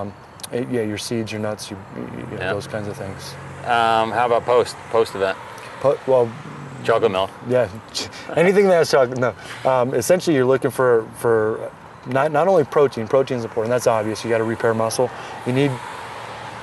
Um, 0.00 0.12
it- 0.52 0.68
yeah, 0.70 0.82
your 0.82 0.98
seeds, 0.98 1.30
your 1.30 1.40
nuts, 1.40 1.70
you, 1.70 1.76
you 1.96 2.02
know, 2.02 2.28
Yeah. 2.38 2.52
those 2.52 2.66
kinds 2.66 2.88
of 2.88 2.96
things. 2.96 3.34
Um, 3.64 4.10
how 4.10 4.26
about 4.26 4.44
post 4.44 4.74
post 4.90 5.14
event? 5.14 5.36
Put, 5.80 6.04
well, 6.08 6.30
Chocolate 6.84 7.10
milk. 7.12 7.30
yeah, 7.48 7.68
anything 8.36 8.66
that 8.68 8.74
has 8.76 8.90
chocolate. 8.90 9.18
No, 9.18 9.34
um, 9.70 9.92
essentially 9.94 10.34
you're 10.36 10.44
looking 10.46 10.70
for 10.70 11.06
for 11.18 11.70
not 12.06 12.30
not 12.32 12.46
only 12.48 12.62
protein. 12.64 13.06
Protein 13.08 13.38
is 13.38 13.44
important. 13.44 13.70
That's 13.70 13.86
obvious. 13.88 14.22
You 14.24 14.30
got 14.30 14.38
to 14.38 14.44
repair 14.44 14.72
muscle. 14.72 15.10
You 15.46 15.52
need 15.52 15.72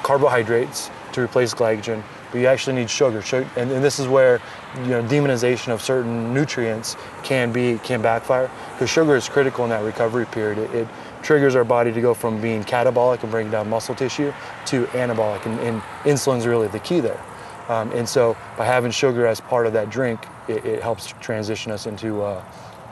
carbohydrates 0.04 0.92
to 1.14 1.22
replace 1.22 1.54
glycogen, 1.54 2.04
but 2.32 2.40
you 2.40 2.48
actually 2.48 2.76
need 2.76 2.90
sugar. 2.90 3.24
And, 3.56 3.72
and 3.72 3.84
this 3.84 4.00
is 4.00 4.08
where 4.08 4.42
you 4.78 4.90
know 4.90 5.04
demonization 5.04 5.70
of 5.70 5.82
certain 5.82 6.34
nutrients 6.34 6.96
can 7.24 7.52
be 7.52 7.80
can 7.80 8.02
backfire 8.02 8.50
because 8.74 8.90
sugar 8.90 9.16
is 9.16 9.28
critical 9.30 9.64
in 9.64 9.70
that 9.70 9.84
recovery 9.84 10.26
period. 10.26 10.58
It, 10.60 10.76
it 10.76 10.88
triggers 11.22 11.56
our 11.56 11.64
body 11.64 11.92
to 11.94 12.02
go 12.02 12.14
from 12.14 12.42
being 12.42 12.64
catabolic 12.64 13.24
and 13.24 13.32
breaking 13.32 13.52
down 13.52 13.70
muscle 13.70 13.96
tissue 13.96 14.34
to 14.66 14.86
anabolic, 14.88 15.46
and, 15.46 15.60
and 15.62 15.82
insulin's 16.04 16.46
really 16.46 16.68
the 16.68 16.80
key 16.80 17.00
there. 17.00 17.24
Um, 17.70 17.92
and 17.94 18.08
so 18.08 18.36
by 18.58 18.66
having 18.66 18.92
sugar 18.92 19.26
as 19.26 19.40
part 19.40 19.66
of 19.66 19.74
that 19.74 19.90
drink, 19.90 20.28
it, 20.50 20.66
it 20.66 20.82
helps 20.82 21.14
transition 21.22 21.72
us 21.72 21.86
into 21.86 22.22
uh, 22.22 22.44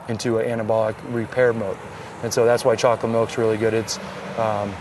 into 0.08 0.38
an 0.38 0.58
anabolic 0.58 0.96
repair 1.14 1.52
mode. 1.52 1.76
And 2.22 2.32
so 2.32 2.44
that's 2.44 2.64
why 2.64 2.76
chocolate 2.76 3.12
milk's 3.12 3.36
really 3.36 3.56
good. 3.56 3.74
It's 3.74 3.98
um, 4.38 4.72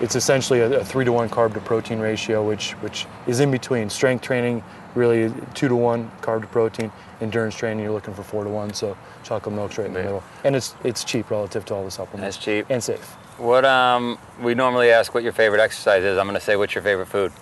it's 0.00 0.16
essentially 0.16 0.60
a, 0.60 0.80
a 0.80 0.84
three 0.84 1.04
to 1.04 1.12
one 1.12 1.28
carb 1.28 1.54
to 1.54 1.60
protein 1.60 1.98
ratio, 1.98 2.46
which 2.46 2.72
which 2.82 3.06
is 3.26 3.40
in 3.40 3.50
between. 3.50 3.90
Strength 3.90 4.22
training 4.22 4.62
really 4.94 5.32
two 5.54 5.68
to 5.68 5.76
one 5.76 6.10
carb 6.20 6.40
to 6.42 6.46
protein. 6.46 6.90
Endurance 7.20 7.54
training 7.54 7.84
you're 7.84 7.92
looking 7.92 8.14
for 8.14 8.22
four 8.22 8.44
to 8.44 8.50
one. 8.50 8.72
So 8.72 8.96
chocolate 9.22 9.54
milk's 9.54 9.78
right 9.78 9.86
in 9.86 9.92
the 9.92 10.02
middle, 10.02 10.22
and 10.44 10.56
it's 10.56 10.74
it's 10.84 11.04
cheap 11.04 11.30
relative 11.30 11.64
to 11.66 11.74
all 11.74 11.84
the 11.84 11.90
supplements. 11.90 12.36
That's 12.36 12.44
cheap. 12.44 12.66
and 12.70 12.82
safe. 12.82 13.04
What 13.38 13.64
um 13.64 14.18
we 14.42 14.54
normally 14.54 14.90
ask 14.90 15.14
what 15.14 15.22
your 15.22 15.32
favorite 15.32 15.60
exercise 15.60 16.02
is. 16.04 16.18
I'm 16.18 16.26
gonna 16.26 16.40
say 16.40 16.56
what's 16.56 16.74
your 16.74 16.82
favorite 16.82 17.06
food. 17.06 17.32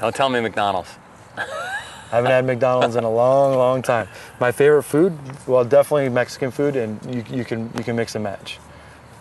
Don't 0.00 0.14
tell 0.14 0.28
me 0.28 0.40
McDonald's. 0.40 0.90
I 2.12 2.16
haven't 2.16 2.30
had 2.30 2.44
McDonald's 2.44 2.96
in 2.96 3.04
a 3.04 3.10
long, 3.10 3.56
long 3.56 3.82
time. 3.82 4.08
My 4.40 4.52
favorite 4.52 4.84
food, 4.84 5.18
well, 5.46 5.64
definitely 5.64 6.08
Mexican 6.08 6.50
food, 6.50 6.76
and 6.76 6.98
you, 7.14 7.24
you 7.38 7.44
can 7.44 7.70
you 7.76 7.82
can 7.84 7.96
mix 7.96 8.14
and 8.14 8.24
match. 8.24 8.58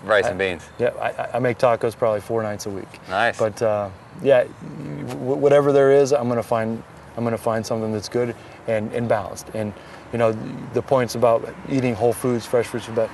Rice 0.04 0.28
and 0.28 0.38
beans. 0.38 0.64
Yeah, 0.78 0.92
I, 1.02 1.38
I 1.38 1.40
make 1.40 1.58
tacos 1.58 1.98
probably 1.98 2.22
four 2.22 2.44
nights 2.44 2.68
a 2.68 2.70
week. 2.70 2.88
Nice. 3.10 3.40
But 3.40 3.60
uh, 3.62 3.90
yeah, 4.22 4.44
whatever 4.44 5.72
there 5.72 5.92
is, 5.92 6.14
I'm 6.14 6.30
gonna 6.30 6.44
find 6.44 6.84
I'm 7.18 7.24
gonna 7.24 7.38
find 7.38 7.66
something 7.66 7.92
that's 7.92 8.10
good 8.10 8.36
and, 8.68 8.92
and 8.94 9.10
balanced. 9.10 9.50
And 9.56 9.74
you 10.12 10.20
know, 10.20 10.32
the 10.74 10.82
points 10.82 11.16
about 11.16 11.48
eating 11.70 11.96
whole 11.96 12.14
foods, 12.14 12.46
fresh 12.46 12.68
fruits, 12.68 12.88
but 12.94 13.10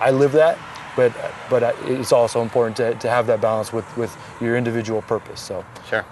I 0.00 0.10
live 0.12 0.32
that. 0.32 0.58
But 0.96 1.12
but 1.48 1.76
it's 1.86 2.12
also 2.12 2.40
important 2.42 2.76
to, 2.76 2.94
to 2.94 3.08
have 3.10 3.26
that 3.26 3.40
balance 3.40 3.72
with 3.72 3.96
with 3.96 4.16
your 4.40 4.56
individual 4.56 5.02
purpose. 5.02 5.40
So 5.40 5.64
Sure. 5.88 6.04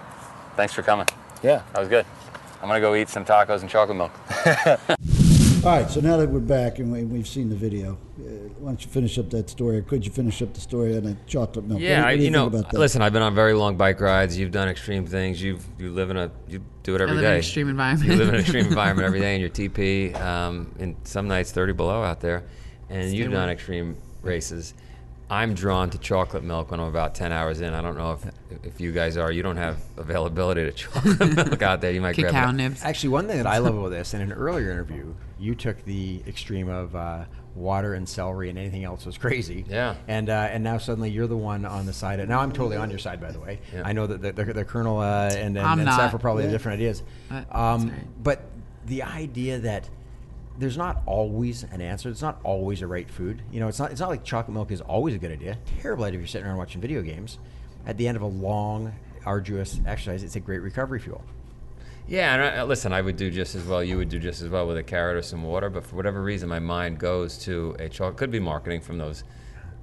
Thanks 0.57 0.73
for 0.73 0.81
coming. 0.83 1.07
yeah. 1.41 1.61
That 1.73 1.79
was 1.79 1.87
good. 1.89 2.05
I'm 2.61 2.67
gonna 2.67 2.81
go 2.81 2.95
eat 2.95 3.09
some 3.09 3.23
tacos 3.23 3.61
and 3.61 3.69
chocolate 3.69 3.97
milk. 3.97 4.11
All 5.65 5.71
right, 5.71 5.89
so 5.89 5.99
now 5.99 6.15
that 6.15 6.29
we're 6.29 6.39
back 6.39 6.79
and 6.79 6.89
we, 6.89 7.03
we've 7.03 7.27
seen 7.27 7.49
the 7.49 7.55
video, 7.55 7.97
uh, 8.17 8.21
why 8.59 8.69
don't 8.69 8.81
you 8.81 8.89
finish 8.89 9.17
up 9.17 9.29
that 9.31 9.49
story, 9.49 9.77
or 9.77 9.81
could 9.81 10.05
you 10.05 10.11
finish 10.11 10.41
up 10.41 10.53
the 10.53 10.61
story 10.61 10.95
on 10.95 11.03
that 11.03 11.27
chocolate 11.27 11.65
milk? 11.65 11.81
Yeah, 11.81 11.99
what, 11.99 12.11
what 12.11 12.17
do 12.17 12.23
you 12.23 12.31
know, 12.31 12.47
about 12.47 12.71
that? 12.71 12.79
listen, 12.79 13.01
I've 13.01 13.11
been 13.11 13.21
on 13.21 13.35
very 13.35 13.53
long 13.53 13.75
bike 13.75 13.99
rides. 13.99 14.37
You've 14.37 14.51
done 14.51 14.69
extreme 14.69 15.05
things. 15.05 15.41
You've 15.41 15.65
you 15.77 15.91
live 15.91 16.11
in 16.11 16.17
a 16.17 16.31
you 16.47 16.63
do 16.83 16.95
it 16.95 17.01
I 17.01 17.03
every 17.03 17.15
live 17.15 17.25
in 17.25 17.31
an 17.31 17.37
extreme 17.39 17.67
environment. 17.67 18.09
You 18.09 18.17
live 18.17 18.29
in 18.29 18.35
an 18.35 18.41
extreme 18.41 18.65
environment 18.67 19.05
every 19.05 19.19
day 19.19 19.35
in 19.35 19.41
your 19.41 19.49
TP. 19.49 20.15
Um, 20.21 20.73
and 20.79 20.95
some 21.03 21.27
nights 21.27 21.51
30 21.51 21.73
below 21.73 22.03
out 22.03 22.21
there, 22.21 22.43
and 22.89 23.13
you've 23.13 23.31
done 23.31 23.49
extreme 23.49 23.97
races. 24.21 24.73
I'm 25.31 25.53
drawn 25.53 25.89
to 25.91 25.97
chocolate 25.99 26.43
milk 26.43 26.71
when 26.71 26.79
I'm 26.79 26.87
about 26.87 27.13
10 27.13 27.31
hours 27.31 27.61
in. 27.61 27.73
I 27.73 27.81
don't 27.81 27.97
know 27.97 28.13
if 28.13 28.65
if 28.65 28.81
you 28.81 28.91
guys 28.91 29.15
are. 29.15 29.31
You 29.31 29.43
don't 29.43 29.57
have 29.57 29.77
availability 29.97 30.63
to 30.63 30.71
chocolate 30.73 31.35
milk 31.35 31.61
out 31.61 31.81
there. 31.81 31.91
You 31.91 32.01
might 32.01 32.15
grab 32.15 32.33
Cacao 32.33 32.49
it. 32.49 32.53
nibs. 32.53 32.83
Actually, 32.83 33.09
one 33.09 33.27
thing 33.27 33.37
that 33.37 33.45
I 33.47 33.59
love 33.59 33.77
about 33.77 33.89
this, 33.89 34.13
in 34.15 34.21
an 34.21 34.31
earlier 34.33 34.71
interview, 34.71 35.13
you 35.39 35.53
took 35.53 35.83
the 35.85 36.23
extreme 36.27 36.67
of 36.67 36.95
uh, 36.95 37.25
water 37.55 37.93
and 37.93 38.09
celery, 38.09 38.49
and 38.49 38.57
anything 38.57 38.83
else 38.85 39.05
was 39.05 39.17
crazy. 39.19 39.65
Yeah. 39.69 39.95
And 40.07 40.29
uh, 40.29 40.49
and 40.51 40.63
now 40.63 40.79
suddenly 40.79 41.11
you're 41.11 41.27
the 41.27 41.37
one 41.37 41.63
on 41.63 41.85
the 41.85 41.93
side. 41.93 42.19
Of, 42.19 42.27
now 42.27 42.39
I'm 42.39 42.51
totally 42.51 42.77
on 42.77 42.89
your 42.89 42.99
side, 42.99 43.21
by 43.21 43.31
the 43.31 43.39
way. 43.39 43.59
Yeah. 43.71 43.83
I 43.85 43.93
know 43.93 44.07
that 44.07 44.21
the, 44.21 44.31
the, 44.31 44.53
the 44.53 44.65
colonel 44.65 44.99
uh, 44.99 45.29
and 45.31 45.57
and, 45.57 45.59
I'm 45.59 45.79
and 45.79 45.85
not. 45.85 46.11
Are 46.13 46.17
probably 46.17 46.45
Yeah. 46.45 46.51
different 46.51 46.79
ideas. 46.79 47.03
Uh, 47.29 47.35
that's 47.41 47.55
Um, 47.55 47.91
but 48.23 48.41
the 48.87 49.03
idea 49.03 49.59
that 49.59 49.87
there's 50.59 50.77
not 50.77 51.01
always 51.05 51.63
an 51.63 51.81
answer. 51.81 52.09
It's 52.09 52.21
not 52.21 52.39
always 52.43 52.81
a 52.81 52.87
right 52.87 53.09
food. 53.09 53.41
You 53.51 53.59
know, 53.61 53.67
it's 53.67 53.79
not. 53.79 53.91
It's 53.91 53.99
not 54.01 54.09
like 54.09 54.23
chocolate 54.23 54.53
milk 54.53 54.71
is 54.71 54.81
always 54.81 55.15
a 55.15 55.17
good 55.17 55.31
idea. 55.31 55.57
Terrible 55.81 56.03
idea 56.03 56.19
if 56.19 56.21
you're 56.23 56.27
sitting 56.27 56.45
around 56.47 56.57
watching 56.57 56.81
video 56.81 57.01
games. 57.01 57.39
At 57.87 57.97
the 57.97 58.07
end 58.07 58.17
of 58.17 58.21
a 58.21 58.27
long, 58.27 58.93
arduous 59.25 59.79
exercise, 59.87 60.21
it's 60.21 60.35
a 60.35 60.39
great 60.39 60.59
recovery 60.59 60.99
fuel. 60.99 61.23
Yeah, 62.07 62.33
and 62.33 62.43
I, 62.59 62.63
listen, 62.63 62.91
I 62.91 63.01
would 63.01 63.15
do 63.17 63.31
just 63.31 63.55
as 63.55 63.63
well. 63.65 63.83
You 63.83 63.97
would 63.97 64.09
do 64.09 64.19
just 64.19 64.41
as 64.41 64.49
well 64.49 64.67
with 64.67 64.77
a 64.77 64.83
carrot 64.83 65.15
or 65.15 65.21
some 65.21 65.43
water. 65.43 65.69
But 65.69 65.85
for 65.85 65.95
whatever 65.95 66.21
reason, 66.21 66.49
my 66.49 66.59
mind 66.59 66.99
goes 66.99 67.37
to 67.45 67.75
a 67.79 67.87
chocolate. 67.87 68.17
Could 68.17 68.31
be 68.31 68.39
marketing 68.39 68.81
from 68.81 68.97
those 68.97 69.23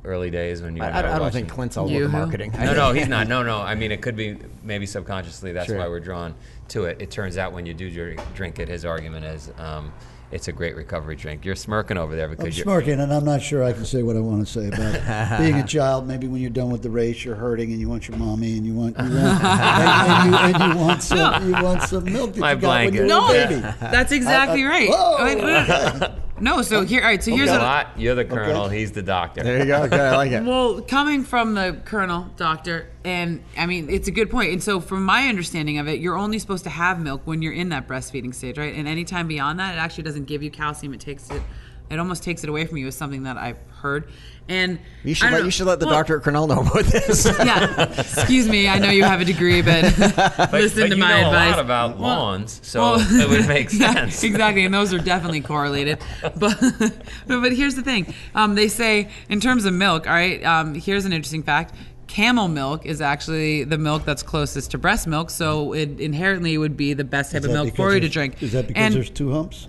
early 0.05 0.31
days 0.31 0.61
when 0.61 0.77
you. 0.77 0.83
I, 0.83 0.89
I, 0.89 0.99
I 0.99 1.03
don't 1.03 1.21
watching- 1.21 1.33
think 1.47 1.49
Clint's 1.51 1.77
all 1.77 1.91
You 1.91 2.05
about 2.05 2.13
the 2.13 2.19
marketing. 2.19 2.53
No, 2.59 2.75
no, 2.75 2.93
he's 2.93 3.09
not. 3.09 3.29
No, 3.29 3.43
no. 3.43 3.61
I 3.61 3.75
mean, 3.75 3.93
it 3.93 4.03
could 4.03 4.17
be 4.17 4.37
maybe 4.63 4.85
subconsciously. 4.87 5.53
That's 5.53 5.67
Sure. 5.69 5.79
why 5.79 5.89
we're 5.89 6.01
drawn 6.01 6.35
to 6.69 6.85
it. 6.85 7.01
It 7.01 7.11
turns 7.11 7.39
out 7.39 7.53
when 7.53 7.65
you 7.65 7.73
do 7.75 7.91
dr- 7.91 8.35
drink 8.35 8.59
it, 8.59 8.69
his 8.69 8.85
argument 8.85 9.25
is 9.25 9.51
um, 9.59 9.93
it's 10.33 10.49
a 10.49 10.53
great 10.53 10.75
recovery 10.77 11.17
drink. 11.17 11.45
You're 11.45 11.55
smirking 11.55 11.97
over 11.97 12.17
there 12.17 12.25
I'm 12.27 12.31
because 12.33 12.57
you're. 12.59 12.65
smirking, 12.65 13.01
and 13.01 13.13
I'm 13.13 13.25
not 13.25 13.43
sure 13.43 13.63
I 13.63 13.73
can 13.73 13.85
say 13.85 14.03
what 14.03 14.17
I 14.17 14.21
want 14.21 14.47
to 14.47 14.53
say 14.53 14.69
about 14.69 15.39
being 15.39 15.57
a 15.57 15.67
child. 15.67 16.07
Maybe 16.07 16.27
when 16.27 16.41
you're 16.41 16.51
done 16.51 16.71
with 16.71 16.83
the 16.83 16.91
race, 16.91 17.25
you're 17.25 17.37
hurting, 17.37 17.71
and 17.71 17.81
you 17.81 17.89
want 17.89 18.09
your 18.09 18.17
mommy, 18.19 18.57
and 18.57 18.67
you 18.67 18.75
want, 18.75 18.97
you 18.99 19.05
want 19.05 19.15
and, 19.45 19.45
and 19.45 20.31
you, 20.31 20.37
and 20.65 20.73
you 20.75 20.79
want 20.81 21.03
some, 21.03 21.47
you 21.47 21.53
want 21.63 21.83
some 21.83 22.05
milk 22.05 22.33
that 22.35 22.41
My 22.41 22.53
you 22.53 22.59
got 22.59 22.85
when 22.87 22.95
you 22.95 23.01
were 23.03 23.07
blanket. 23.07 23.45
a 23.45 23.49
baby. 23.49 23.61
No, 23.63 23.75
that's 23.91 24.13
exactly 24.13 24.65
I- 24.65 24.69
right. 24.69 24.89
Whoa. 24.91 25.25
Wait, 25.25 25.37
wait, 25.43 26.01
wait. 26.01 26.11
No, 26.39 26.61
so 26.63 26.85
here, 26.85 27.01
all 27.03 27.09
right. 27.09 27.23
So 27.23 27.31
here's 27.35 27.51
a 27.51 27.59
lot. 27.59 27.99
you're 27.99 28.15
the 28.15 28.25
colonel. 28.25 28.69
He's 28.69 28.93
the 28.93 29.03
doctor. 29.03 29.43
There 29.43 29.59
you 29.61 29.65
go. 29.67 29.89
Good, 29.89 30.01
I 30.01 30.17
like 30.17 30.33
it. 30.33 30.43
Well, 30.47 30.81
coming 30.83 31.25
from 31.25 31.55
the 31.55 31.81
colonel, 31.85 32.29
doctor, 32.37 32.89
and 33.05 33.43
I 33.57 33.67
mean, 33.67 33.89
it's 33.91 34.07
a 34.07 34.11
good 34.11 34.31
point. 34.31 34.53
And 34.53 34.63
so, 34.63 34.81
from 34.81 35.05
my 35.05 35.29
understanding 35.29 35.79
of 35.79 35.89
it, 35.89 35.99
you're 36.01 36.17
only 36.17 36.39
supposed 36.39 36.65
to 36.65 36.71
have 36.71 37.01
milk 37.01 37.23
when 37.25 37.43
you're 37.43 37.53
in 37.55 37.71
that 37.71 37.89
breastfeeding 37.89 38.35
stage, 38.35 38.59
right? 38.59 38.75
And 38.75 38.87
anytime 38.87 39.27
beyond 39.29 39.59
that, 39.61 39.75
it 39.75 39.79
actually 39.79 40.05
doesn't 40.05 40.25
give 40.27 40.43
you 40.43 40.51
calcium. 40.51 40.93
It 40.95 41.01
takes 41.01 41.31
it, 41.31 41.43
it 41.91 41.99
almost 41.99 42.23
takes 42.23 42.43
it 42.45 42.49
away 42.51 42.67
from 42.67 42.79
you. 42.79 42.87
Is 42.87 42.97
something 42.97 43.25
that 43.25 43.37
I've 43.37 43.59
heard. 43.81 44.09
And 44.49 44.79
You 45.03 45.13
should 45.15 45.33
let 45.33 45.39
know. 45.41 45.45
you 45.47 45.51
should 45.51 45.67
let 45.67 45.81
the 45.81 45.87
Well, 45.87 45.97
doctor 45.97 46.19
at 46.19 46.23
Cornell 46.23 46.47
know 46.47 46.61
about 46.61 46.85
this. 46.85 47.25
Yeah, 47.45 47.83
excuse 47.99 48.49
me. 48.49 48.69
I 48.69 48.79
know 48.79 48.91
you 48.91 49.03
have 49.03 49.21
a 49.21 49.25
degree, 49.25 49.61
but, 49.61 49.93
But, 49.99 50.53
listen 50.53 50.83
but 50.83 50.89
to 50.91 50.95
you 50.97 51.03
my 51.03 51.21
know 51.21 51.27
advice. 51.29 51.47
a 51.49 51.57
lot 51.57 51.59
about 51.59 51.99
Well- 51.99 52.09
lawns, 52.09 52.61
so 52.63 52.81
well- 52.81 53.01
it 53.01 53.29
would 53.29 53.49
make 53.49 53.73
Yeah, 53.73 53.93
sense. 53.95 54.23
exactly, 54.23 54.65
and 54.65 54.73
those 54.73 54.93
are 54.95 54.99
definitely 55.01 55.41
correlated. 55.41 55.99
But 56.23 56.61
but, 56.61 57.41
but 57.41 57.53
here's 57.55 57.75
the 57.75 57.83
thing: 57.83 58.15
um, 58.37 58.55
they 58.55 58.69
say 58.69 59.09
in 59.29 59.41
terms 59.41 59.65
of 59.65 59.75
milk. 59.75 60.07
All 60.07 60.13
right, 60.13 60.43
um, 60.45 60.75
here's 60.77 61.05
an 61.07 61.13
interesting 61.13 61.43
fact. 61.43 61.75
Camel 62.07 62.47
milk 62.47 62.87
is 62.87 63.01
actually 63.01 63.65
the 63.65 63.79
milk 63.79 64.05
that's 64.05 64.23
closest 64.23 64.71
to 64.71 64.79
breast 64.79 65.09
milk, 65.09 65.29
so 65.29 65.73
it 65.75 65.99
inherently 66.01 66.57
would 66.57 66.77
be 66.77 66.93
the 66.95 67.03
best 67.05 67.33
type 67.33 67.43
of 67.43 67.51
milk 67.51 67.75
for 67.75 67.93
you 67.95 67.99
to 68.01 68.09
drink. 68.09 68.41
Is 68.45 68.53
that 68.53 68.69
because 68.69 68.81
And- 68.81 68.95
there's 68.95 69.11
two 69.11 69.33
humps? 69.33 69.67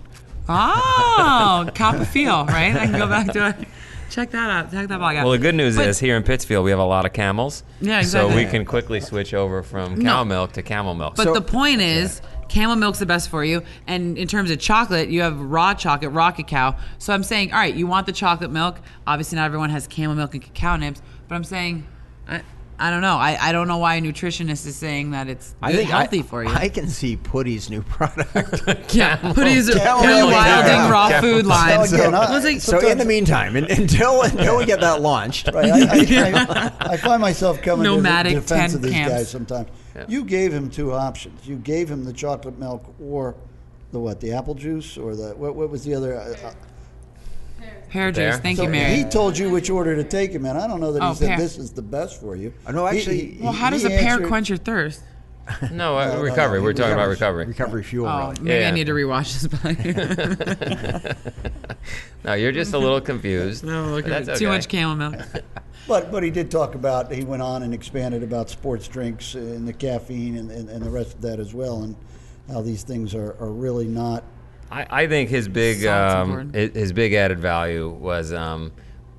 Oh, 0.48 1.68
cop 1.74 1.96
a 1.96 2.04
feel, 2.04 2.44
right? 2.46 2.74
I 2.74 2.86
can 2.86 2.98
go 2.98 3.06
back 3.06 3.32
to 3.32 3.48
it. 3.50 3.68
Check 4.10 4.30
that 4.30 4.48
out. 4.50 4.70
Check 4.70 4.88
that 4.88 4.98
blog 4.98 5.16
out. 5.16 5.24
Well, 5.24 5.32
the 5.32 5.38
good 5.38 5.54
news 5.54 5.76
But- 5.76 5.86
is 5.86 5.98
here 5.98 6.16
in 6.16 6.22
Pittsfield 6.22 6.64
we 6.64 6.70
have 6.70 6.80
a 6.80 6.84
lot 6.84 7.04
of 7.04 7.12
camels. 7.12 7.62
Yeah, 7.80 8.00
So 8.00 8.20
exactly. 8.28 8.44
we 8.44 8.50
can 8.50 8.64
quickly 8.64 9.00
switch 9.00 9.34
over 9.34 9.62
from 9.62 9.96
No. 9.98 10.10
cow 10.10 10.24
milk 10.24 10.52
to 10.52 10.62
camel 10.62 10.94
milk. 10.94 11.14
But 11.16 11.24
So- 11.24 11.34
the 11.34 11.42
point 11.42 11.82
is, 11.82 12.22
camel 12.48 12.76
milk's 12.76 12.98
the 13.00 13.06
best 13.06 13.28
for 13.28 13.44
you. 13.44 13.62
And 13.86 14.16
in 14.16 14.26
terms 14.26 14.50
of 14.50 14.58
chocolate, 14.58 15.10
you 15.10 15.20
have 15.20 15.38
raw 15.38 15.74
chocolate, 15.74 16.12
raw 16.12 16.30
cacao. 16.30 16.76
So 16.96 17.12
I'm 17.12 17.22
saying, 17.22 17.52
all 17.52 17.58
right, 17.58 17.74
you 17.74 17.86
want 17.86 18.06
the 18.06 18.12
chocolate 18.12 18.50
milk. 18.50 18.80
Obviously, 19.06 19.36
not 19.36 19.44
everyone 19.44 19.68
has 19.70 19.86
camel 19.86 20.16
milk 20.16 20.32
and 20.32 20.42
cacao 20.42 20.76
nibs. 20.76 21.02
But 21.28 21.34
I'm 21.34 21.44
saying, 21.44 21.84
I, 22.26 22.40
I 22.80 22.90
don't 22.90 23.02
know. 23.02 23.16
I, 23.16 23.36
I 23.40 23.50
don't 23.52 23.66
know 23.66 23.78
why 23.78 23.96
a 23.96 24.00
nutritionist 24.00 24.64
is 24.66 24.76
saying 24.76 25.10
that 25.10 25.28
it's 25.28 25.54
I 25.60 25.72
think 25.72 25.90
healthy 25.90 26.20
I, 26.20 26.22
for 26.22 26.44
you. 26.44 26.50
I 26.50 26.68
can 26.68 26.86
see 26.88 27.16
Putty's 27.16 27.68
new 27.68 27.82
product. 27.82 28.94
yeah, 28.94 29.16
put 29.32 29.48
his 29.48 29.68
Camel 29.68 30.00
Putty 30.02 30.14
milk. 30.14 30.30
Wilding 30.32 30.70
Yeah. 30.70 30.90
raw 30.90 31.20
food 31.20 31.44
line. 31.46 31.86
So 31.88 31.96
again, 31.96 32.14
I- 32.14 32.32
I 32.34 32.58
so 32.58 32.78
in 32.86 32.98
the 32.98 33.04
meantime, 33.04 33.56
un- 33.56 33.64
until 33.64 34.22
until 34.22 34.58
we 34.58 34.64
get 34.64 34.80
that 34.80 35.00
launched, 35.02 35.48
Right. 35.52 35.72
I, 35.72 35.78
I, 35.80 36.72
I, 36.80 36.92
I 36.92 36.96
find 36.98 37.20
myself 37.20 37.60
coming 37.62 37.82
Nomadic 37.84 38.34
to 38.34 38.40
the 38.40 38.46
defense 38.46 38.74
of 38.74 38.82
these 38.82 38.92
camps. 38.92 39.12
guys 39.12 39.30
sometimes. 39.30 39.68
You 40.06 40.24
gave 40.24 40.52
him 40.52 40.70
two 40.70 40.92
options. 40.92 41.46
You 41.48 41.56
gave 41.56 41.90
him 41.90 42.04
the 42.04 42.12
chocolate 42.12 42.58
milk 42.60 42.94
or 43.02 43.34
the 43.90 43.98
what? 43.98 44.20
The 44.20 44.32
apple 44.32 44.54
juice 44.54 44.96
or 44.96 45.16
the 45.16 45.30
what? 45.30 45.56
What 45.56 45.70
was 45.70 45.82
the 45.84 45.94
other? 45.94 46.14
Uh, 46.16 46.36
uh, 46.46 46.52
pear 47.90 48.12
There. 48.12 48.30
juice. 48.32 48.40
Thank 48.40 48.56
so 48.58 48.64
you, 48.64 48.68
Mary. 48.68 48.94
he 48.96 49.04
told 49.04 49.36
you 49.38 49.50
which 49.50 49.70
order 49.70 49.96
to 49.96 50.04
take 50.04 50.32
him 50.32 50.44
in. 50.46 50.56
I 50.56 50.66
don't 50.66 50.80
know 50.80 50.92
that 50.92 51.02
he 51.02 51.08
Oh, 51.08 51.14
said 51.14 51.28
pear. 51.28 51.38
this 51.38 51.56
is 51.58 51.70
the 51.72 51.82
best 51.82 52.20
for 52.20 52.36
you. 52.36 52.52
Oh, 52.66 52.72
no, 52.72 52.86
actually- 52.86 53.32
he- 53.36 53.38
well, 53.42 53.52
how 53.52 53.70
does 53.70 53.84
a 53.84 53.88
pear 53.88 54.12
answered- 54.14 54.28
quench 54.28 54.48
your 54.48 54.58
thirst? 54.58 55.00
no, 55.72 55.96
uh, 55.96 56.06
no, 56.16 56.20
recovery. 56.22 56.58
no, 56.58 56.64
We're 56.64 56.72
talking 56.74 56.92
about 56.92 57.08
recovery. 57.08 57.46
recovery. 57.46 57.46
recovery 57.46 57.82
fuel. 57.82 58.06
Oh, 58.06 58.28
really. 58.30 58.40
maybe 58.42 58.60
Yeah. 58.60 58.68
I 58.68 58.70
need 58.72 58.86
to 58.86 58.92
rewatch 58.92 59.32
this 59.40 59.46
back. 61.16 61.16
No, 62.24 62.34
you're 62.34 62.52
just 62.52 62.74
a 62.74 62.78
little 62.78 63.00
confused. 63.00 63.64
no, 63.64 63.86
look 63.86 64.04
at 64.06 64.26
That's 64.26 64.38
it. 64.40 64.44
Too 64.44 64.48
much 64.48 64.68
camel 64.68 64.96
milk. 64.96 65.24
But 65.86 66.10
but 66.12 66.22
he 66.22 66.30
did 66.30 66.50
talk 66.50 66.74
about. 66.74 67.10
He 67.10 67.24
went 67.24 67.40
on 67.40 67.62
and 67.62 67.72
expanded 67.72 68.22
about 68.22 68.50
sports 68.50 68.86
drinks 68.88 69.34
and 69.34 69.66
the 69.66 69.72
caffeine 69.72 70.36
and, 70.36 70.50
and, 70.50 70.68
and 70.68 70.82
the 70.84 70.90
rest 70.90 71.14
of 71.14 71.22
that 71.22 71.40
as 71.40 71.54
well, 71.54 71.82
and 71.82 71.96
how 72.52 72.60
these 72.60 72.82
things 72.82 73.14
are, 73.14 73.34
are 73.40 73.50
really 73.50 73.86
not. 73.86 74.22
I, 74.70 74.86
I 75.02 75.06
think 75.06 75.30
his 75.30 75.48
big 75.48 75.84
um, 75.86 76.52
his, 76.52 76.92
big 76.92 77.14
added 77.14 77.40
value 77.40 77.88
was 77.88 78.32
um, 78.32 78.72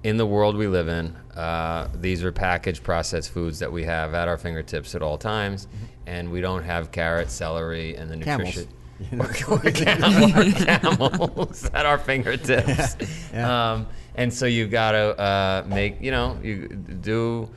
in 0.04 0.18
the 0.18 0.26
world 0.26 0.56
we 0.56 0.68
live 0.68 0.88
in. 0.88 1.16
Uh, 1.36 1.88
these 1.96 2.24
are 2.24 2.32
packaged 2.32 2.84
processed 2.84 3.32
foods 3.32 3.60
that 3.60 3.72
we 3.72 3.84
have 3.84 4.14
at 4.14 4.28
our 4.28 4.38
fingertips 4.38 4.94
at 4.96 5.02
all 5.02 5.18
times, 5.18 5.68
and 6.06 6.32
we 6.32 6.42
don't 6.42 6.64
have 6.64 6.92
carrots, 6.92 7.34
celery, 7.34 7.96
and 7.96 8.10
the 8.12 8.16
nutrition. 8.16 8.68
Or 9.18 9.28
camel- 9.72 10.38
or 10.38 10.52
camels 10.52 11.64
at 11.74 11.86
our 11.86 11.98
fingertips. 11.98 12.98
Um, 13.34 13.88
and 14.16 14.34
so 14.34 14.46
you've 14.46 14.72
got 14.72 14.92
to 14.92 15.18
uh, 15.18 15.64
make, 15.68 16.02
you 16.02 16.12
know, 16.12 16.38
you 16.44 16.68
do. 16.68 17.48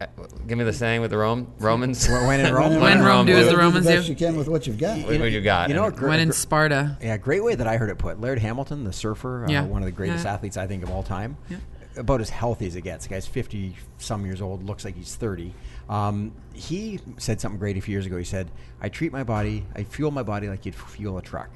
Uh, 0.00 0.06
Give 0.46 0.58
me 0.58 0.64
the 0.64 0.72
saying 0.72 1.00
with 1.00 1.10
the 1.10 1.18
Rome, 1.24 1.52
Romans. 1.58 2.08
When 2.08 2.40
in 2.40 2.52
Rome. 2.54 2.80
When 2.80 3.02
Rome 3.02 3.26
do 3.26 3.36
as 3.36 3.48
the 3.48 3.56
Romans 3.56 3.86
the 3.86 3.96
do. 3.96 4.02
you 4.02 4.14
can 4.16 4.36
with 4.36 4.48
what 4.48 4.66
you've 4.66 4.78
got. 4.78 4.98
What 4.98 5.30
you 5.30 5.40
got? 5.40 5.68
You 5.68 5.74
know, 5.74 5.84
And- 5.84 5.94
a 5.94 5.96
gr- 5.96 6.08
When 6.08 6.20
in 6.20 6.32
Sparta. 6.32 6.98
Yeah, 7.00 7.16
great 7.16 7.42
way 7.44 7.54
that 7.54 7.66
I 7.66 7.76
heard 7.76 7.90
it 7.90 7.98
put. 7.98 8.20
Laird 8.20 8.38
Hamilton, 8.38 8.84
the 8.84 8.92
surfer, 8.92 9.44
uh, 9.46 9.64
one 9.66 9.82
of 9.82 9.86
the 9.86 9.92
greatest 9.92 10.24
Yeah. 10.24 10.32
athletes 10.34 10.56
I 10.56 10.66
think 10.66 10.82
of 10.82 10.90
all 10.90 11.02
time. 11.02 11.36
Yeah. 11.48 11.58
About 11.96 12.20
as 12.20 12.28
healthy 12.30 12.66
as 12.66 12.74
it 12.74 12.80
gets. 12.82 13.04
The 13.06 13.10
guy's 13.14 13.26
50 13.28 13.76
some 13.98 14.26
years 14.26 14.42
old, 14.42 14.64
looks 14.66 14.84
like 14.84 14.96
he's 14.96 15.14
30. 15.14 15.54
Um, 15.88 16.32
he 16.52 16.98
said 17.18 17.40
something 17.40 17.58
great 17.58 17.76
a 17.76 17.80
few 17.80 17.92
years 17.92 18.04
ago. 18.06 18.16
He 18.16 18.24
said, 18.24 18.50
I 18.80 18.88
treat 18.88 19.12
my 19.12 19.22
body, 19.22 19.64
I 19.76 19.84
fuel 19.84 20.10
my 20.10 20.24
body 20.24 20.48
like 20.48 20.66
you'd 20.66 20.74
fuel 20.74 21.18
a 21.18 21.22
truck. 21.22 21.50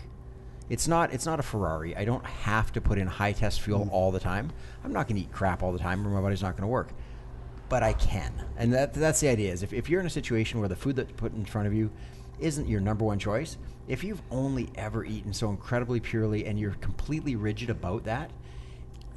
It's 0.70 0.86
not 0.86 1.12
it's 1.14 1.24
not 1.26 1.40
a 1.40 1.42
Ferrari. 1.42 1.96
I 1.96 2.04
don't 2.04 2.24
have 2.24 2.72
to 2.74 2.80
put 2.80 2.98
in 2.98 3.06
high 3.08 3.32
test 3.32 3.62
fuel 3.62 3.86
Mm. 3.86 3.90
all 3.92 4.12
the 4.12 4.20
time. 4.20 4.52
I'm 4.84 4.92
not 4.92 5.08
going 5.08 5.16
to 5.16 5.22
eat 5.22 5.32
crap 5.32 5.62
all 5.62 5.72
the 5.72 5.78
time 5.78 6.06
or 6.06 6.10
my 6.10 6.20
body's 6.20 6.42
not 6.42 6.52
going 6.52 6.62
to 6.62 6.68
work. 6.68 6.90
But 7.68 7.82
I 7.82 7.92
can. 7.92 8.32
And 8.56 8.72
that, 8.72 8.94
that's 8.94 9.20
the 9.20 9.28
idea 9.28 9.52
is 9.52 9.62
if, 9.62 9.72
if 9.72 9.90
you're 9.90 10.00
in 10.00 10.06
a 10.06 10.10
situation 10.10 10.60
where 10.60 10.68
the 10.68 10.76
food 10.76 10.96
that's 10.96 11.12
put 11.12 11.34
in 11.34 11.44
front 11.44 11.66
of 11.66 11.74
you 11.74 11.90
isn't 12.40 12.68
your 12.68 12.80
number 12.80 13.04
one 13.04 13.18
choice, 13.18 13.58
if 13.88 14.04
you've 14.04 14.22
only 14.30 14.70
ever 14.76 15.04
eaten 15.04 15.32
so 15.32 15.50
incredibly 15.50 16.00
purely 16.00 16.46
and 16.46 16.58
you're 16.58 16.72
completely 16.72 17.36
rigid 17.36 17.70
about 17.70 18.04
that, 18.04 18.30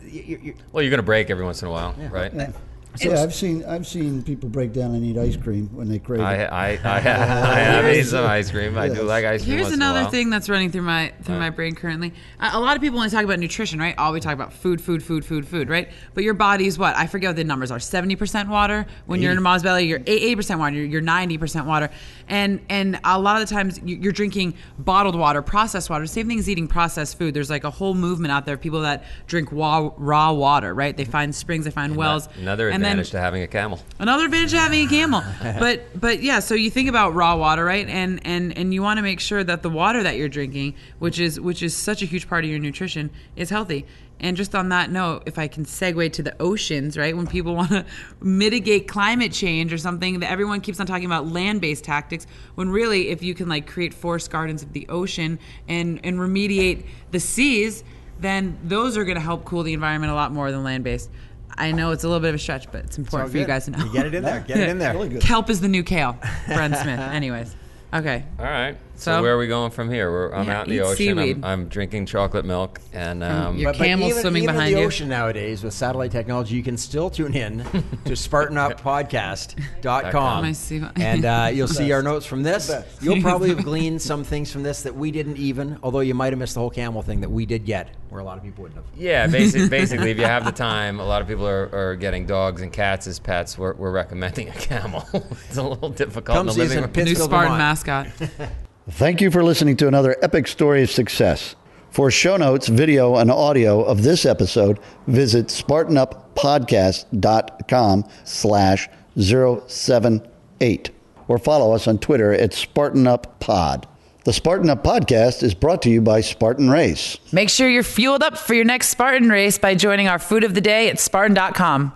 you're, 0.04 0.40
you're, 0.40 0.56
well, 0.72 0.82
you're 0.82 0.90
going 0.90 0.98
to 0.98 1.04
break 1.04 1.30
every 1.30 1.46
once 1.46 1.62
in 1.62 1.68
a 1.68 1.72
while, 1.72 1.94
right? 2.10 2.34
Yeah. 2.34 2.52
Yeah, 3.00 3.22
I've 3.22 3.34
seen 3.34 3.64
I've 3.66 3.88
seen 3.88 4.22
people 4.22 4.50
break 4.50 4.74
down 4.74 4.94
and 4.94 5.04
eat 5.04 5.18
ice 5.18 5.38
cream 5.38 5.70
when 5.74 5.88
they 5.88 6.00
crave 6.00 6.20
I, 6.22 6.36
it. 6.36 6.52
I, 6.52 6.68
I, 6.84 7.00
have, 7.00 7.48
I 7.48 7.60
have 7.60 7.86
eaten 7.94 8.06
some 8.06 8.26
ice 8.26 8.52
cream. 8.52 8.78
I 8.78 8.90
do 8.90 9.04
like 9.04 9.24
ice 9.24 9.44
cream. 9.44 9.54
Here's 9.56 9.66
once 9.66 9.76
in 9.76 9.82
a 9.82 9.86
another 9.86 10.02
while. 10.02 10.12
thing 10.12 10.30
that's 10.30 10.50
running 10.50 10.72
through 10.72 10.82
my 10.84 11.14
through 11.24 11.40
my 11.40 11.50
brain 11.50 11.76
currently. 11.76 12.14
A, 12.40 12.52
a 12.54 12.60
lot 12.60 12.76
of 12.76 12.82
people 12.82 13.00
only 13.00 13.10
talk 13.10 13.24
about 13.24 13.40
nutrition, 13.40 13.80
right? 13.80 13.98
All 13.98 14.12
we 14.12 14.20
talk 14.20 14.34
about 14.34 14.52
food, 14.54 14.82
food, 14.82 15.02
food, 15.04 15.26
food, 15.26 15.48
food, 15.48 15.70
right? 15.70 15.90
But 16.14 16.24
your 16.24 16.34
body's 16.34 16.78
what? 16.78 16.96
I 16.96 17.08
forget 17.08 17.30
what 17.30 17.36
the 17.38 17.44
numbers 17.44 17.72
are. 17.72 17.80
Seventy 17.80 18.16
percent 18.16 18.50
water. 18.50 18.86
When 19.06 19.22
you're 19.22 19.32
in 19.32 19.38
a 19.38 19.42
mom's 19.42 19.64
belly, 19.64 19.86
you're 19.86 20.02
eighty 20.06 20.36
percent 20.36 20.60
water. 20.60 20.76
You're 20.76 21.02
ninety 21.02 21.38
percent 21.38 21.66
water. 21.68 21.90
And 22.28 22.60
and 22.70 23.00
a 23.04 23.20
lot 23.20 23.42
of 23.42 23.48
the 23.48 23.54
times 23.54 23.80
you- 23.84 23.98
you're 23.98 24.12
drinking 24.12 24.56
bottled 24.80 25.16
water, 25.16 25.42
processed 25.42 25.90
water. 25.90 26.06
Same 26.06 26.28
thing 26.28 26.40
as 26.40 26.50
eating 26.50 26.68
processed 26.68 27.18
food. 27.18 27.34
There's 27.34 27.50
like 27.50 27.64
a 27.64 27.70
whole 27.70 27.94
movement 27.94 28.32
out 28.32 28.46
there 28.46 28.56
of 28.56 28.62
people 28.62 28.82
that 28.82 29.04
drink 29.28 29.50
raw 29.52 29.92
raw 29.98 30.32
water, 30.34 30.74
right? 30.74 30.96
They 30.96 31.06
find 31.06 31.34
springs, 31.34 31.66
they 31.66 31.72
find 31.72 31.96
wells. 31.96 32.28
Another 32.38 32.70
and 32.82 32.86
then- 32.86 32.92
advantage 33.00 33.12
to 33.12 33.20
having 33.20 33.44
a 33.44 33.48
camel. 33.48 33.80
Another 34.00 34.26
advantage 34.26 34.54
of 34.54 34.60
having 34.60 34.86
a 34.86 34.90
camel. 34.90 35.24
but 35.60 36.00
but 36.00 36.22
yeah, 36.22 36.40
so 36.40 36.56
you 36.56 36.70
think 36.70 36.90
about 36.90 37.14
raw 37.14 37.36
water, 37.36 37.64
right? 37.64 37.88
And 37.88 38.20
and 38.26 38.58
and 38.58 38.74
you 38.74 38.82
want 38.82 38.98
to 38.98 39.04
make 39.04 39.20
sure 39.20 39.44
that 39.44 39.62
the 39.62 39.70
water 39.70 40.04
that 40.04 40.18
you're 40.18 40.30
drinking, 40.30 40.76
which 41.00 41.20
is 41.20 41.40
which 41.40 41.64
is 41.64 41.76
such 41.76 42.02
a 42.02 42.06
huge 42.06 42.28
part 42.28 42.44
of 42.44 42.50
your 42.50 42.60
nutrition, 42.60 43.10
is 43.36 43.50
healthy. 43.50 43.86
And 44.24 44.38
just 44.38 44.54
on 44.54 44.70
that 44.70 44.92
note, 44.92 45.24
if 45.26 45.40
I 45.40 45.48
can 45.48 45.66
segue 45.66 46.14
to 46.14 46.22
the 46.22 46.40
oceans, 46.40 46.96
right? 46.96 47.18
When 47.18 47.26
people 47.26 47.56
want 47.62 47.72
to 47.72 47.86
mitigate 48.22 48.88
climate 48.88 49.32
change 49.32 49.74
or 49.74 49.80
something, 49.80 50.20
that 50.20 50.30
everyone 50.30 50.62
keeps 50.62 50.80
on 50.80 50.86
talking 50.86 51.06
about 51.06 51.28
land-based 51.28 51.84
tactics, 51.84 52.28
when 52.56 52.70
really, 52.70 53.10
if 53.10 53.24
you 53.24 53.34
can 53.34 53.50
like 53.50 53.68
create 53.68 53.94
forest 53.94 54.30
gardens 54.30 54.62
of 54.62 54.74
the 54.74 54.88
ocean 54.90 55.40
and 55.68 56.00
and 56.04 56.20
remediate 56.20 56.86
the 57.10 57.20
seas, 57.20 57.84
then 58.20 58.58
those 58.64 58.96
are 58.96 59.04
going 59.04 59.16
to 59.16 59.22
help 59.22 59.44
cool 59.44 59.64
the 59.64 59.74
environment 59.74 60.12
a 60.12 60.16
lot 60.16 60.32
more 60.32 60.52
than 60.52 60.64
land-based. 60.64 61.10
I 61.58 61.72
know 61.72 61.92
it's 61.92 62.04
a 62.04 62.08
little 62.08 62.22
bit 62.22 62.30
of 62.30 62.36
a 62.36 62.40
stretch, 62.40 62.72
but 62.72 62.86
it's 62.86 62.98
important 62.98 63.32
for 63.32 63.38
you 63.38 63.46
guys 63.46 63.66
to 63.66 63.72
know. 63.72 63.84
You 63.86 63.92
get 63.92 64.06
it 64.06 64.14
in 64.16 64.24
there. 64.24 64.40
Get 64.42 64.58
it 64.58 64.70
in 64.70 64.78
there. 64.80 64.94
Really 64.94 65.10
good. 65.10 65.22
Kelp 65.22 65.50
is 65.50 65.62
the 65.62 65.68
new 65.68 65.84
kale. 65.84 66.18
Bren 66.48 66.76
Smith. 66.82 67.00
Anyways. 67.00 67.56
Okay. 67.94 68.24
All 68.40 68.46
right. 68.46 68.78
So, 69.02 69.14
So- 69.18 69.22
where 69.24 69.34
are 69.34 69.38
we 69.40 69.48
going 69.48 69.72
from 69.72 69.90
here? 69.90 70.12
We're, 70.12 70.32
I'm 70.32 70.46
Yeah, 70.46 70.60
out 70.60 70.68
in 70.68 70.74
the 70.78 70.82
ocean. 70.82 71.18
I'm, 71.18 71.44
I'm 71.44 71.68
drinking 71.70 72.06
chocolate 72.06 72.46
milk, 72.46 72.80
and 72.94 73.24
um, 73.24 73.58
your 73.58 73.74
camel 73.74 74.10
even, 74.10 74.22
swimming 74.22 74.44
even 74.44 74.54
behind 74.54 74.70
in 74.70 74.76
the 74.76 74.82
you. 74.82 74.86
ocean 74.88 75.10
nowadays 75.10 75.64
with 75.64 75.74
satellite 75.74 76.12
technology, 76.12 76.56
you 76.56 76.62
can 76.62 76.78
still 76.78 77.10
tune 77.10 77.34
in 77.34 77.58
to 78.06 78.12
SpartanUpPodcast.com. 78.16 80.44
I 80.46 80.52
see. 80.52 80.84
and 80.98 81.26
uh, 81.26 81.50
you'll 81.52 81.68
see 81.68 81.92
our 81.92 82.04
notes 82.04 82.28
from 82.28 82.44
this. 82.44 82.72
You'll 83.02 83.24
probably 83.24 83.50
have 83.50 83.64
gleaned 83.64 84.04
some 84.04 84.24
things 84.24 84.52
from 84.52 84.62
this 84.62 84.84
that 84.84 84.94
we 84.96 85.10
didn't 85.10 85.38
even, 85.38 85.80
although 85.82 86.02
you 86.02 86.14
might 86.14 86.32
have 86.32 86.38
missed 86.40 86.54
the 86.54 86.60
whole 86.60 86.70
camel 86.70 87.02
thing 87.02 87.22
that 87.22 87.32
we 87.32 87.48
did 87.48 87.66
get, 87.66 87.96
where 88.10 88.22
a 88.22 88.24
lot 88.24 88.38
of 88.38 88.44
people 88.44 88.62
wouldn't 88.64 88.86
have. 88.86 89.00
yeah, 89.00 89.26
basic, 89.26 89.68
basically, 89.72 90.12
if 90.12 90.20
you 90.20 90.26
have 90.26 90.46
the 90.46 90.52
time, 90.52 91.00
a 91.00 91.06
lot 91.06 91.24
of 91.24 91.28
people 91.28 91.48
are, 91.48 91.70
are 91.74 91.96
getting 91.96 92.28
dogs 92.28 92.62
and 92.62 92.72
cats 92.72 93.08
as 93.08 93.18
pets. 93.18 93.58
We're, 93.58 93.74
we're 93.74 93.90
recommending 93.92 94.50
a 94.50 94.54
camel. 94.54 95.04
it's 95.14 95.58
a 95.58 95.64
little 95.64 95.90
difficult 95.90 96.36
Come 96.38 96.42
in 96.42 96.46
the 96.48 96.54
see 96.54 96.62
us 96.62 96.70
living 96.70 96.78
in 96.78 96.84
room. 96.84 96.94
Pittsfield, 96.94 97.18
New 97.18 97.24
Spartan 97.26 97.52
Vermont. 97.54 97.88
mascot. 98.30 98.52
Thank 98.92 99.22
you 99.22 99.32
for 99.32 99.44
listening 99.44 99.78
to 99.78 99.88
another 99.88 100.16
epic 100.22 100.48
story 100.48 100.84
of 100.84 100.92
success. 100.92 101.56
For 101.90 102.12
show 102.12 102.38
notes, 102.38 102.68
video, 102.68 103.16
and 103.16 103.32
audio 103.32 103.82
of 103.84 104.04
this 104.04 104.26
episode, 104.26 104.80
visit 105.08 105.48
SpartanUpPodcast.com 105.48 108.06
slash 108.24 108.90
078 109.18 110.90
or 111.28 111.38
follow 111.38 111.74
us 111.74 111.88
on 111.88 111.98
Twitter 112.00 112.34
at 112.34 112.52
SpartanUpPod. 112.52 113.86
The 114.24 114.34
Spartan 114.34 114.70
Up 114.70 114.84
Podcast 114.84 115.42
is 115.42 115.56
brought 115.56 115.82
to 115.82 115.90
you 115.90 116.00
by 116.00 116.22
Spartan 116.22 116.70
Race. 116.70 117.18
Make 117.32 117.50
sure 117.50 117.68
you're 117.68 117.82
fueled 117.82 118.22
up 118.22 118.38
for 118.38 118.54
your 118.54 118.66
next 118.66 118.90
Spartan 118.90 119.30
race 119.30 119.58
by 119.58 119.74
joining 119.74 120.08
our 120.08 120.20
food 120.20 120.44
of 120.44 120.54
the 120.54 120.62
day 120.62 120.90
at 120.90 121.00
Spartan.com. 121.00 121.92